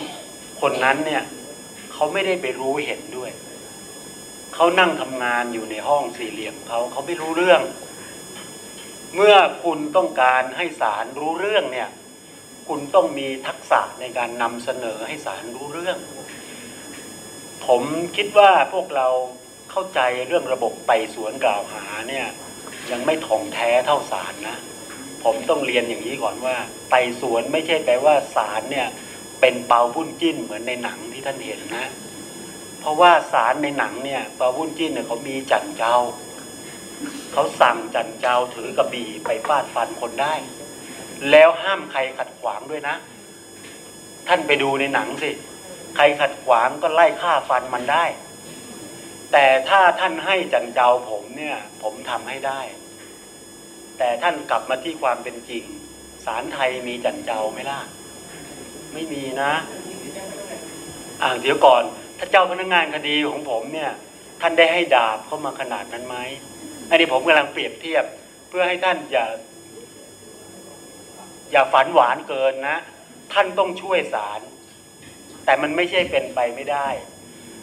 [0.61, 1.23] คนนั้นเนี่ย
[1.93, 3.31] เขาไม่ได้ไปรู้เห็นด้วย
[4.55, 7.61] เขานั่งทำงานอยู่ในห้องสี่เหลี่ยมเขาเขาไม่รู้เรื่อง
[9.15, 11.89] เมื่อคุณต้องการให้ศาลรู้เรื่องเนี่ย
[12.67, 15.97] คุณต้องมีทักษะในการนำเสนอให้ศาลรู้เรื่อง
[17.67, 17.83] ผม
[18.15, 19.07] คิดว่าพวกเรา
[19.71, 22.25] เข้าใจเรื่องระบบไต่สวนกล่าวหาเนี่ย
[22.91, 24.57] ยังไม่ถ่องแท้เท่าศาลนะ
[25.23, 26.55] ผมต้องเรียนอย่างนี้ก่อนว่า
[26.89, 28.87] ไต่สวนไม่ใช่แปลว่าศาลเนี่ย
[29.41, 31.87] เป็นเปาบุญจิ้นเหมือนในหนังที่ท่านเห็นนะ
[32.79, 35.97] เพราะว่าศาลในหนังเนี่ยเปาบุญจิ้นเนี่ยเขามีจันเจ้า
[37.31, 40.33] เขาสั่งจันเจ้าถือกระบี่ไปฟาดฟันคนได้
[41.31, 42.95] แล้วห้ามใครขัดขวางด้วยนะ
[44.27, 45.31] ท่านไปดูในหนังสิ
[45.95, 48.05] ใครขัดขวางก็ไล่ฆ่าฟันมันได้
[49.31, 52.61] แต่ถ้าท่านให้จันเจ้าผมเนี่ย ผมทำให้ได้
[53.97, 55.63] แต่ท่านกลับมาที่ความเป็นจริง
[56.25, 57.79] ศาลไทยมีจันเจ้าไหมล่ะ
[58.93, 59.53] ไม่มีนะ
[61.21, 61.83] อ่าเดี๋ยวก่อน
[62.17, 63.91] ถ้าเจ้าพนักงานคดีของผมเนี่ย
[64.41, 66.17] ท่านได้ให้ดาบเข้ามาขนาดนั้นไหม
[66.89, 68.05] อันนี้ผมกำลังเปรียบเทียบ
[68.49, 69.25] เพื่อให้ท่านอย่า
[71.51, 72.77] อย่าฝันหวานเกินนะ
[73.33, 74.41] ท่านต้องช่วยศาล
[75.45, 76.87] แต่มันไม่ใช่เป็นไปไม่ได้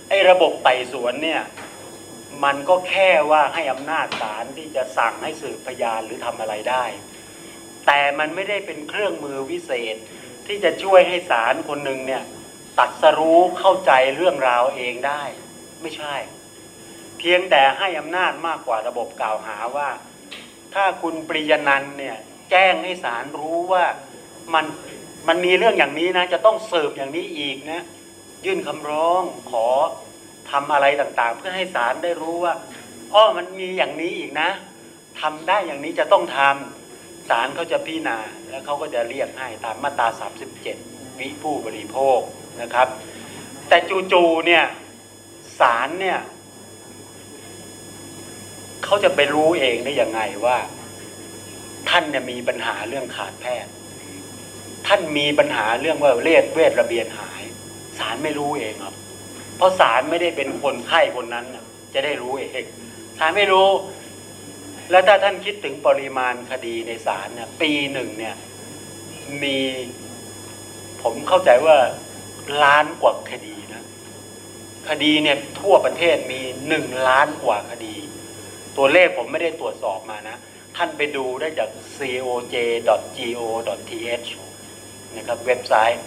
[0.09, 1.43] ไอ้ระบบไต่สวนเนี่ย
[2.45, 6.85] มันก็แค่ว่าให้อำนาจศาลที่จะสั่งให้สืบพยานหรือทำอะไรได้
[7.87, 9.97] แต่มันไม่ได้เป็นเครื่องมือวิเศษ
[10.49, 12.23] ที่จะช่วยให้ศาลคนหนึ่งเนี่ย
[12.79, 15.23] ตัดสรู้เข้าใจเรื่องราวเองได้
[15.83, 16.15] ไม่ใช่
[17.19, 19.89] เพียงแต่ให้อำนาจมากกว่าระบบกล่าวหาว่า
[20.75, 22.17] ถ้าคุณปริยนันเนี่ย
[22.51, 23.85] แจ้งให้ศาลรู้ว่า
[24.55, 24.65] มัน
[25.29, 27.81] มันมีเรื่องอย่างนี้นะ จะต้องเสืบอย่างนี้อีกนะ
[28.45, 29.67] ยื่นคำร้องขอ
[30.51, 32.55] ทำอะไรต่างๆ เพื่อให้ศาลได้รู้ว่า
[33.15, 34.51] อ้อมันมีอย่างนี้อีกนะ
[35.21, 36.78] ทำได้อย่างนี้จะต้องทำ
[37.29, 38.19] ศาลเขาจะพิจารณา
[38.51, 40.07] แล้วเขาก็จะเรียกให้ตามมาตรา
[40.65, 42.21] 37 วิผู้บริโภค
[42.63, 42.89] นะครับ
[43.69, 43.79] แต่
[44.13, 44.65] จู่ๆเนี่ย
[45.61, 46.19] ศาลเนี่ย
[48.85, 50.59] เขาจะไปรู้เองได้ยังไงว่า
[51.89, 53.73] ท่านเนี่ยมีปัญหาเรื่องขาดแพทย์
[54.87, 57.43] ท่านมีปัญหาเรื่องว่าเลดเวทระเบียนหาย
[57.99, 58.95] ศาลไม่รู้เองครับ
[59.57, 61.47] เพราะศาลไม่ได้เป็นคนไข้คนนั้น
[61.95, 62.65] จะได้รู้เอง
[63.19, 63.69] ศาลไม่รู้
[64.91, 68.37] แล้วถ้าท่านคิดถึงปริมาณคดีในศาลเนี่ยปีหนึ่งเนี่ย
[69.43, 69.59] มี
[71.03, 71.77] ผมเข้าใจว่า
[72.63, 73.85] ล้านกว่าคดีนะ
[74.89, 77.95] คคดีเนี่ยทั่วประเทศมีหนึ่งล้านกว่าคดี
[78.77, 80.37] ตัวเลขผมไม่ได้ตรวจสอบมานะ
[80.77, 82.59] ท่านไปดูได้จาก coj.go.th
[85.17, 86.03] นะครับเว็บไซต์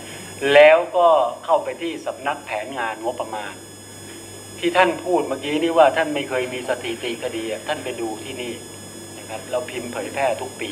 [0.53, 1.07] แล้วก็
[1.45, 3.53] เข้าไปที่สำนักแผนงานงบประมาณ
[4.61, 8.53] ที่ท่านพูดเมื่อกี้นี่ว่าท่านไม่เคยมีสถิติคดีท่านไปดูที่นี่
[9.19, 10.71] นะครับ เราพิมพ์เผยแพร่ทุกปี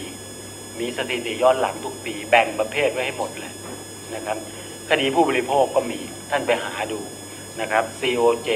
[0.80, 3.54] มีสถิติย้อนหลังทุกปี แบ่งประเภทไว้ให้หมดเลย
[4.16, 4.38] นะครับ
[4.90, 6.00] คดีผู้บริโภคก็มี
[6.32, 7.00] ท่านไปหาดู
[7.62, 8.52] นะครับ coj.go.th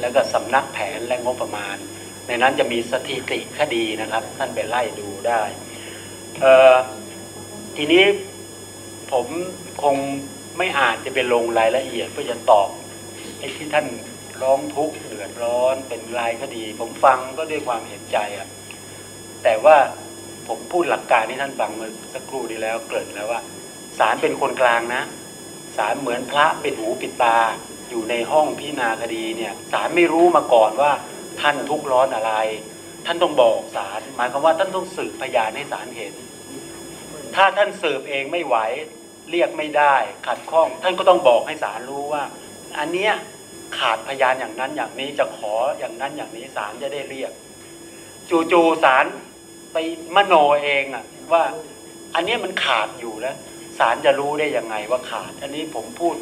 [0.00, 1.76] แล้วก็สำนักแผนและงบประมาณ
[2.26, 5.42] ในนั้นจะมีสถิติคดีนะครับ ท่านไปไล่ดูได้
[7.76, 8.04] ทีนี้
[9.12, 9.26] ผม
[9.82, 9.96] คง
[10.60, 12.68] ไม่อาจจะไปลงรายละเอียดเพื่อจะตอบ
[13.38, 13.86] ไอ้ที่ท่าน
[14.42, 18.48] ร้องทุกข์เดือดร้อนเป็นรายคดี ผมฟังก็ด้วยความเห็นใจอะ
[19.42, 19.76] แต่ว่า
[20.48, 23.40] ผมพูดหลักการที่ท่านฟังเมื่อสักครู่นี้แล้วเกริ่นแล้วว่า
[23.98, 25.02] ศาลเป็นคนกลางนะ
[25.76, 27.38] ศาลเหมือนพระเปิดหูปิดตา
[27.90, 30.92] อยู่ในห้องพิจารณาคดีเนี่ยศาลไม่รู้มาก่อนว่า
[31.40, 32.32] ท่านทุกข์ร้อนอะไร
[33.06, 36.14] ท่านต้องบอกศาลหมายความว่าท่านต้องสืบพยานให้ศาลเห็น
[37.34, 38.56] ถ้าท่านสืบเองไม่ไหว
[39.30, 39.94] เรียกไม่ได้
[40.26, 42.22] ขัดข้อง ท่านก็ต้องบอกให้ศาลรู้ว่า
[42.78, 43.12] อันเนี้ย
[43.78, 47.32] ขาดพยานอย่างนั้นอย่างนี้จะขออย่างนั้นอย่างนี้ศาลจะได้เรียก
[48.52, 49.04] จู่ๆศาล
[49.72, 49.76] ไป
[50.16, 51.42] มโนเองอะว่า
[52.14, 53.36] อันเนี้ยมันขาดอยู่แล้ว
[53.78, 56.14] ศาลจะรู้ได้ยังไงว่าขาด อันนี้ผมพูด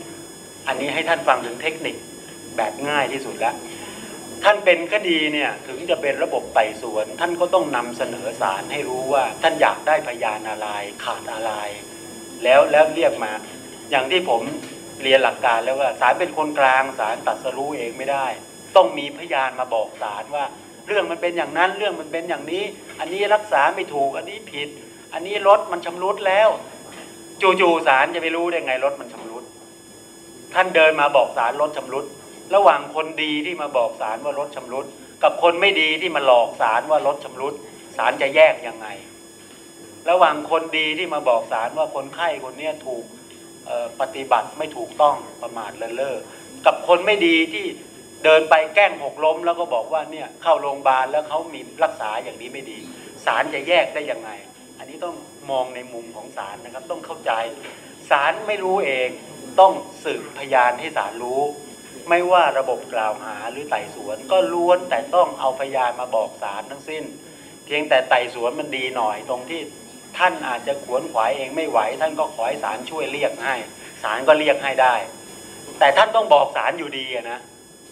[0.66, 1.96] อันนี้ให้ท่านฟังถึงเทคนิค
[2.56, 3.54] แบบง่ายที่สุดแล้ว
[4.44, 10.68] ท่านเป็นคดีเนี่ยถึงจะเป็นระบบไต่สวน ท่านก็ต้องนำเสนอศาลให้รู้ว่า ท่านอยากได้พยานอะไร
[11.04, 11.52] ขาดอะไร
[12.45, 13.32] แล้วแล้วเรียกมา
[13.91, 14.43] อย่างที่ผม
[15.03, 18.26] เรียนหลักการแล้วว่าศาลเป็นคนกลางศาลตัดสรู้เองไม่ได้
[18.76, 20.45] ต้องมีพยานมาบอกศาลว่า
[20.86, 22.64] เรื่องมันเป็นอย่างนั้นเรื่องมันเป็นอย่างนี้
[23.01, 24.68] อันนี้รักษาไม่ถูก อันนี้ผิด
[25.12, 26.49] อันนี้รถมันชำรุดแล้ว
[27.61, 29.45] จู่ๆศาลจะไปรู้ได้ไงรถมันชำรุด
[30.55, 32.05] ท่านเดินมาบอกศาลรถชำรุด
[32.55, 34.86] ระหว่างคนดีที่มาบอกศาลว่ารถชำรุด
[35.22, 37.55] กับคนไม่ดีที่มาหลอกศาลว่ารถชำรุด
[37.97, 38.86] ศาลจะแยกยังไง
[40.11, 43.04] ระหว่างคนดีที่มาบอกศาลว่าคนไข้คนเนี้ยถูก
[44.00, 46.16] ปฏิบัติไม่ถูกต้องประมาทเลินเล่อ
[46.66, 47.66] กับคนไม่ดีที่
[48.24, 52.78] เดินไปแกล้งหกล้ม แล้วก็บอกว่าเนี่ยเข้าโรงพยาบาลแล้วเขามีรักษาอย่างนี้ไม่ดี
[53.24, 54.30] ศาลจะแยกได้ยังไง
[54.78, 55.16] อันนี้ต้อง
[55.50, 57.32] มองในมุมของศาลนะครับ ต้องเข้าใจ
[58.11, 59.09] ศาลไม่รู้เอง
[59.61, 59.72] ต้อง
[60.04, 61.42] สืบพยานให้ศาลรู้
[62.09, 67.04] ไม่ว่าระบบกล่าวหาหรือไต่สวน ก็ล้วนแต่ต้องเอาพยานมาบอกศาลทั้งสิ้น
[67.64, 69.61] เพียงแต่ไต่สวนมันดีหน่อยตรงที่
[70.16, 73.54] ท่านอาจจะขวนขวายเองไม่ไหว ท่านก็ขอให้ศาลช่วยเรียกให้
[74.02, 74.94] ศาลก็เรียกให้ได้
[75.78, 77.38] แต่ท่านต้องบอกศาลอยู่ดีนะ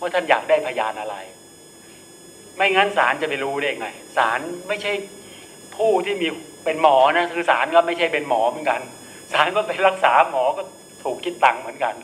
[0.01, 1.17] ว่าท่านอยากได้พยานอะไร
[2.57, 4.93] ไม่งั้นศาลจะไปรู้ได้ไงศาลไม่ใช่
[5.77, 6.29] ผู้ที่มี
[6.65, 8.81] เป็นหมอนะคือศาลก็ไม่ใช่เป็นหมอเหมือนกัน
[9.33, 10.63] ศาลก็ไปรักษาหมอก็
[11.03, 11.95] ถูกคิดตังค์เหมือนกัน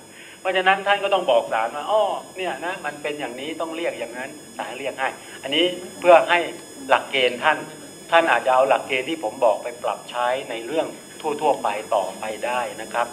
[0.40, 2.02] เพราะฉะนั้นท่านก็ต้องบอกศาลว่าอ๋อ
[2.36, 5.08] เนี่ยนะมันเป็นอย่างนี้ต้องเรียกอย่างนั้นศาลเรียกให้
[5.42, 5.64] อันนี้
[6.00, 6.38] เพื่อให้
[6.88, 7.58] หลักเกณฑ์ท่าน
[8.12, 10.86] ท่านอาจจะเอาหลักเกณฑ์ที่ผมบอกไปปรับใช้ในเรื่อง
[11.20, 13.06] ทั่วๆไปต่อไปได้นะครับ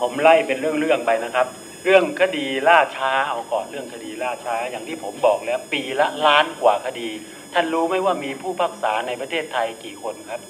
[0.00, 1.46] ผมไล่เป็นเรื่องๆไปนะครับ
[1.84, 7.08] เรื่องคดีล่าช้าเอาก่อนเรื่องคดีล่าช้า อย่างที่ผมบอกแล้วปีละล้านกว่าคดี
[7.54, 10.40] ท่านรู้ไหมว่ามีผู้พักษาในประเทศไทยกี่คนครับ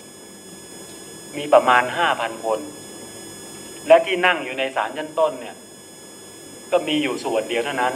[1.37, 2.61] มีประมาณห้าพันคน
[3.89, 5.57] และที่นั่งอยู่ในศาลชั้นต้นเนี่ย
[6.73, 7.95] ก็มีอยู่ส่วนเดียวเท่านั้น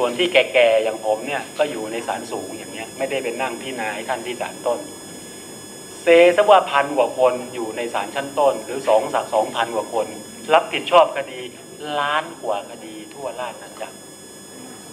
[0.00, 4.78] ส่วนที่แก่ๆอย่างผมเนี่ยก็อยู่ในศาลสูงอย่างเงี้ยไม่ได้เป็นนั่งพี่นายท่านที่ศาลต้น
[6.02, 10.06] เซซะว่าพันกว่าคนอยู่ในศาลชั้นต้น หรือสองสักสองพันกว่าคน
[10.54, 11.40] รับผิดชอบคดี
[12.00, 13.96] ล้านกว่าคดีทั่วราชอาณาจักร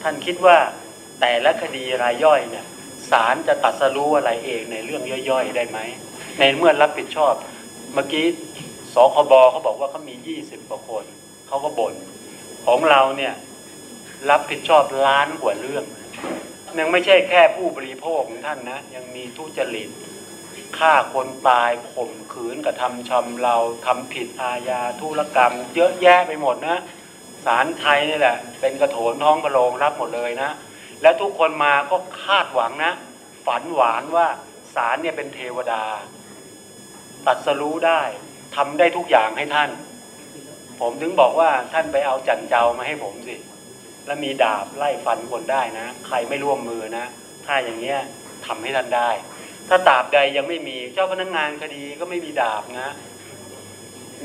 [0.02, 0.58] ท่านคิดว่า
[1.22, 2.66] แต่ละคดีรายย่อยเนี่ย
[3.12, 5.80] ศาลจะตัดสรู้อะไรเองในเรื่องย่อยๆ ได้ไหม
[6.40, 7.34] ในเมื่อรับผิดชอบ
[7.94, 8.26] เมื่อกี้
[8.94, 11.04] สคบเขาบอกว่าเขามียี่สิบกว่าคน
[11.48, 11.94] เขาก็บ่น
[12.66, 13.34] ของเราเนี่ย
[14.30, 15.86] รับผิดชอบล้านกว่าเรื่อง
[16.80, 19.90] ยังไม่ใช่แค่ผู้บริโภคของท่านนะ ยังมีทุจริต
[20.78, 23.56] ฆ่าคนตายข่มขืนกระทำชำเรา
[23.86, 26.78] ทำผิดอาญาธุรกรรม เยอะแยะไปหมดนะ
[27.46, 30.52] ศาลไทยนี่แหละ เป็นกระโถนท้องพระโรงรับหมดเลยนะ
[31.02, 32.94] และทุกคนมาก็คาดหวังนะ
[33.46, 34.28] ฝันหวานว่า
[34.76, 35.84] ศาลเนี่ยเป็นเทวดา
[37.28, 38.02] ตัดสรู้ได้
[38.56, 39.70] ทำได้ทุกอย่างให้ท่าน
[40.80, 43.36] ผมถึงบอกว่าท่านไปเอาจันเจ้ามาให้ผมสิ
[44.06, 47.06] แล้วมีดาบไล่ฟันคนได้นะ ใครไม่ร่วมมือนะ
[47.46, 48.00] ถ้าอย่างเงี้ย
[48.46, 49.10] ทำให้ท่านได้
[49.70, 52.90] ถ้าตราบใดยังไม่มีเจ้าพนักงานคดีก็ไม่มีดาบนะ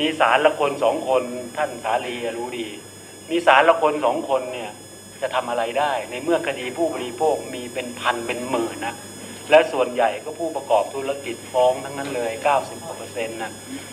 [0.00, 1.22] มีสารละคนสองคน
[1.56, 2.68] ท่านสาลีรู้ดี
[3.30, 4.70] มีสารละคนสองคนเนี่ย
[5.20, 8.96] จะทำอะไรได้ ในเมื่อคดีผู้บริโภคมีเป็นพันเป็นหมื่นนะ
[9.50, 13.52] และส่วนใหญ่ก็ผู้ประกอบธุรกิจฟ้องทั้งนั้นเลย 90กว่าเปอร์เซ็นต์นะ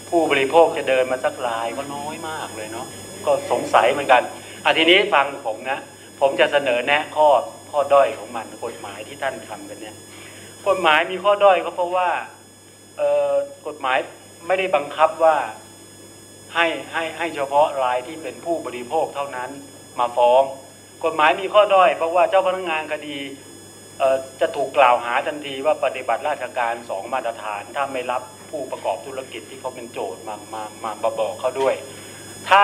[0.10, 2.88] ผู้บริโภคจะเดินมาสักรายก็น้อยมากเลยเนาะ
[3.26, 4.24] ก็สงสัยเหมือนกัน
[4.68, 5.80] อะทีนี้ฟังผมนะ
[6.20, 7.28] ผมจะเสนอแนะข้อ
[7.72, 9.96] ข้อด้อยของมันกฎหมายที่ท่านทำกันเนี่ย
[10.68, 12.10] กฎหมายมีข้อด้อยก็เพราะว่า
[12.98, 13.02] เอ
[13.32, 13.34] อ
[13.68, 13.98] กฎหมาย
[14.48, 15.38] ไม่ได้บังคับว่า
[16.54, 19.50] ให้ให้ให้เฉพาะรายที่เป็นผู้บริโภคเท่านั้น
[20.00, 20.42] มาฟ้อง
[21.06, 23.18] กฎหมายมีข้อด้อย เพราะว่าเจ้าพนักงานคดี
[24.42, 31.76] จะถูกกล่าวหาทันทีว่าปฏิบัติราชการสองมาตรฐาน ถ้าไม่รับผู้ประกอบธุรกิจที่เขาเป็นโจทย์มามามามาบอกเขาด้วย
[32.50, 32.64] ถ้า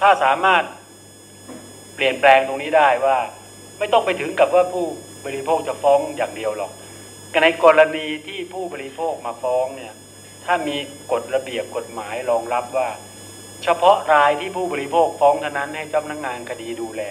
[0.00, 0.62] ถ้าสามารถ
[2.00, 3.18] ปลี่ยนแปลงตรงนี้ได้ว่า
[3.78, 4.86] ไม่ต้องไปถึงกับว่าผู้
[5.26, 6.72] บริโภคจะฟ้องอย่างเดียวหรอก
[7.42, 9.94] ในกรณีที่ผู้บริโภคมาฟ้องเนี่ย
[10.44, 10.76] ถ้ามี
[11.12, 12.88] กฎระเบียบกฎหมายรองรับว่า
[13.64, 17.02] เฉพาะรายที่ผู้บริโภคฟ้องเท่านั้นให้เจ้าพนักงานคดีดูแล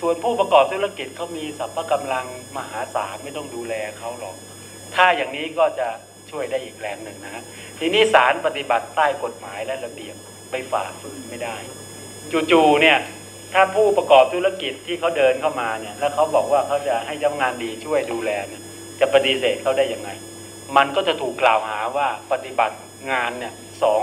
[0.00, 4.36] ส่วนผู้ประกอบธุรกิจเขามีสรรพกำลังมหาศาลไม่ต้องดูแลเขาหรอก
[4.94, 5.88] ถ้าอย่างนี้ก็จะ
[6.30, 7.42] ช่วยได้อีกแรงหนึ่งนะฮะ
[7.78, 10.16] ทีนี้ศาลปฏิบัติใต้กฎหมายและระเบียบ
[10.50, 11.56] ไปฝ่าฝืนไม่ได้
[12.52, 12.98] จู่ๆเนี่ย
[13.52, 18.62] ถ้าผู้ประกอบธุรกิจที่เขาเดินเข้ามาเนี่ย แล้วเขาบอกว่าเขาจะให้เจ้างานดีช่วยดูแลเนี่ย
[19.00, 20.10] จะปฏิเสธเขาได้ยังไง
[20.76, 22.76] มันก็จะถูกกล่าวหาว่าปฏิบัติ
[23.10, 24.02] งานเนี่ยสอง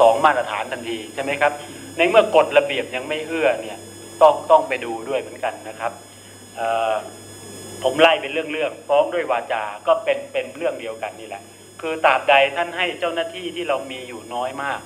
[0.00, 1.52] สองมาตรฐานทันทีใช่ไหมครับ
[1.96, 3.78] ในเมื่อกฎระเบียบยังไม่เอื้อเนี่ย
[4.22, 5.92] ต้องต้องไปดูด้วยเหมือนกันนะครับ
[7.82, 11.42] ผมไล่เป็นเรื่องๆฟ้องด้วยวาจา ก็เป็นเป็นเรื่องเดียวกันนี่แหละ
[11.80, 14.80] คือตราบใดท่านให้เจ้าหน้าที่ที่เรามีอยู่น้อยมาก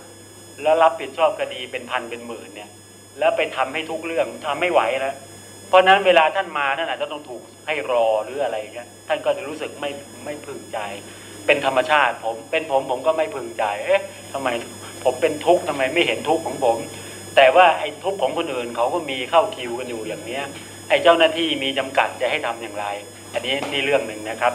[0.62, 2.70] แล้วรับผิดชอบคดีเป็นพันเป็นหมื่นเนี่ย
[3.19, 5.14] แล้วไปทำให้ทุกเรื่องทำไม่ไหวแล้ว
[5.69, 9.91] เพราะฉะนั้นเวลาท่านมาท่านอาจจะต้องถูกให้รอหรืออะไรเงี้ยท่านก็จะรู้สึกไม่
[10.25, 10.79] ไม่พึงใจ
[11.47, 14.03] เป็นธรรมชาติ ผมเป็นผมผมก็ไม่พึงใจ เอ๊ะ
[14.33, 14.49] ทำไม
[15.05, 16.77] ผมเป็นทุกข์ทำไมไม่เห็นทุกข์ของผม
[17.37, 20.45] แต่ว่าไอ้ทุกข์ของคนอื่นเขาก็มีเข้าคิวกันอยู่อย่างเนี้ย
[20.89, 22.87] ไอ้เจ้าหน้าที่มีจำกัดจะให้ทำอย่างไร
[23.35, 24.53] อันนี้นี่เรื่องหนึ่งนะครับ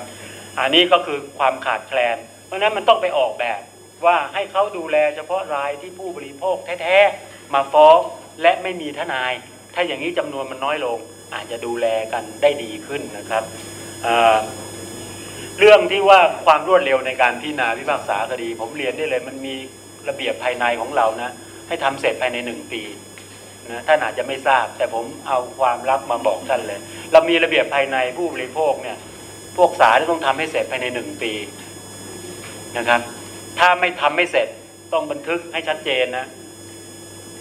[0.59, 3.59] อันนี้ก็คือความขาดแคลน เพราะฉะนั้นมันต้องไปออกแบบ
[4.05, 7.97] ว่าให้เขาดูแลเฉพาะรายที่ผู้บริโภคแท้ๆมาฟ้อง
[8.41, 9.33] และไม่มีทนาย
[9.73, 10.97] ถ้าอย่างนี้จำนวนมันน้อยลง
[11.33, 13.43] อาจจะดูแลกันได้ดีขึ้นนะครับ
[14.03, 19.55] เเรื่องที่ว่าความรวดเร็วในการพิจารณาพิพากษาคดี ผมเรียนได้เลย มันมี
[20.07, 21.31] ระเบียบภายในของเรานะ
[21.67, 22.81] ให้ทำเสร็จภายในหนึ่งปี
[23.71, 26.79] นะท่านอาจจะไม่ทราบ แต่ผมเอาความลับมาบอกท่านเลย
[27.11, 28.97] เรามีระเบียบภายในผู้บริโภคเนี่ย
[29.57, 31.31] พวกสาที่ต้องทำให้เสร็จภายในหนึ่งปี
[32.77, 33.01] นะครับ
[33.59, 34.47] ถ้าไม่ทำไม่เสร็จ
[34.93, 36.25] ต้องบันทึกให้ชัดเจนนะ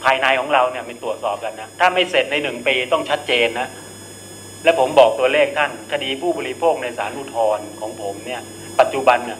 [0.04, 3.68] ภายในของเราเนี่ยเป็นตรวจสอบกันนะถ้าไม่เสร็จในหนึ่งปีต้องชัดเจนนะ
[4.64, 8.40] และผมบอกตัวเลขท่านคดีผู้บริโภคในศาลอุทธรณ์ของผมเนี่ย
[8.80, 9.38] ปัจจุบันเนี่ย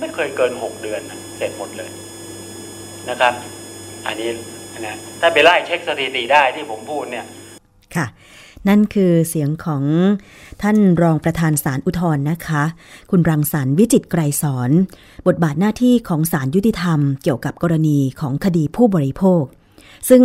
[0.00, 1.90] ไม่เคยเกินหกเดือนนะเสร็จหมดเลย
[3.08, 3.34] นะครับ
[4.06, 4.28] อันนี้
[4.80, 7.26] นะถ้าไปไล่เช็คสถิติได้ที่ผมพูดเนี่ย
[7.96, 8.06] ค่ะ
[8.68, 9.84] นั่นคือเสียงของ
[10.62, 12.64] ท่านรองประธานศาลอุทธรณ์นะคะ
[13.10, 14.70] คุณรังสรรค์วิจิตรไกรสอน
[15.26, 19.42] บทบาทหน้าที่ของศาลยุติธรรม เกี่ยวกับกรณีของคดีผู้บริโภค
[20.08, 20.22] ซึ่ง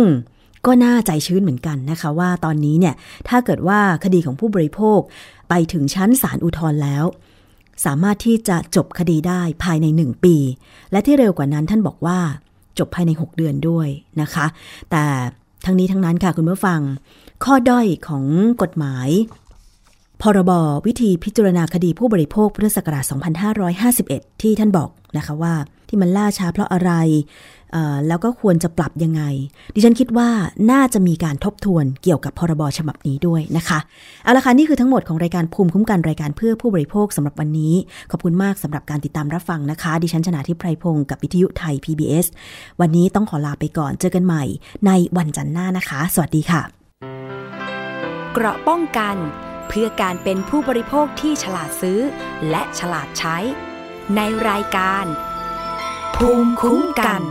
[0.66, 2.94] ก็น่าใจชื้นเหมือนกันนะคะ ว่าตอนนี้เนี่ย
[3.28, 5.00] ถ้าเกิดว่าคดีของผู้บริโภค
[5.48, 7.04] ไปถึงชั้นศาลอุทธรณ์แล้ว
[7.84, 10.36] สามารถที่จะจบคดีได้ภายใน 1 ปี
[10.92, 12.18] และที่เร็วกว่านั้นท่านบอกว่า
[12.78, 13.88] จบภายใน 6 เดือนด้วย
[14.20, 14.46] นะคะ
[14.90, 15.04] แต่
[15.64, 16.80] ทั้งนี้ทั้งนั้นค่ะคุณผู้ฟัง
[17.44, 18.24] ข้อด้อยของ
[18.62, 19.08] กฎหมาย
[20.22, 20.52] พรบ
[20.86, 23.04] วิธีพิจารณาคดีผู้บริโภคพุทธศักราช
[23.72, 25.54] 2551 ที่ท่านบอกนะคะว่า
[25.90, 26.92] ที่มันล่าช้าเพราะอะไร
[28.08, 29.22] แล้วก็ควรจะปรับยังไง
[29.74, 30.28] ดิฉันคิดว่า
[30.70, 33.78] น่าจะมีการทบทวนเกี่ยวกับพรบฉบับนี้ด้วยนะคะ
[34.24, 37.74] เอาละค่ะนี่คือทั้งหมดของรายการภูมิคุ้มกันรายการเพื่อผู้บริโภคสำหรับวันนี้
[38.10, 42.26] ขอบคุณมากสำหรับการติดตามรับฟังนะคะ ดิฉันชนะทิพไพรพงศ์กับวิทยุไทย PBS
[42.80, 44.44] วันนี้ต้องขอลาไปก่อนเจอกันใหม่
[44.86, 46.62] ในวันจันทร์หน้านะคะ สวัสดีค่ะ
[48.32, 49.16] เกราะป้องกัน
[49.68, 52.00] เพื่อการเป็นผู้บริโภคที่ฉลาดซื้อ
[52.50, 53.36] และฉลาดใช้
[54.16, 55.04] ในรายการ
[56.16, 57.22] ภูมิคุ้มกัน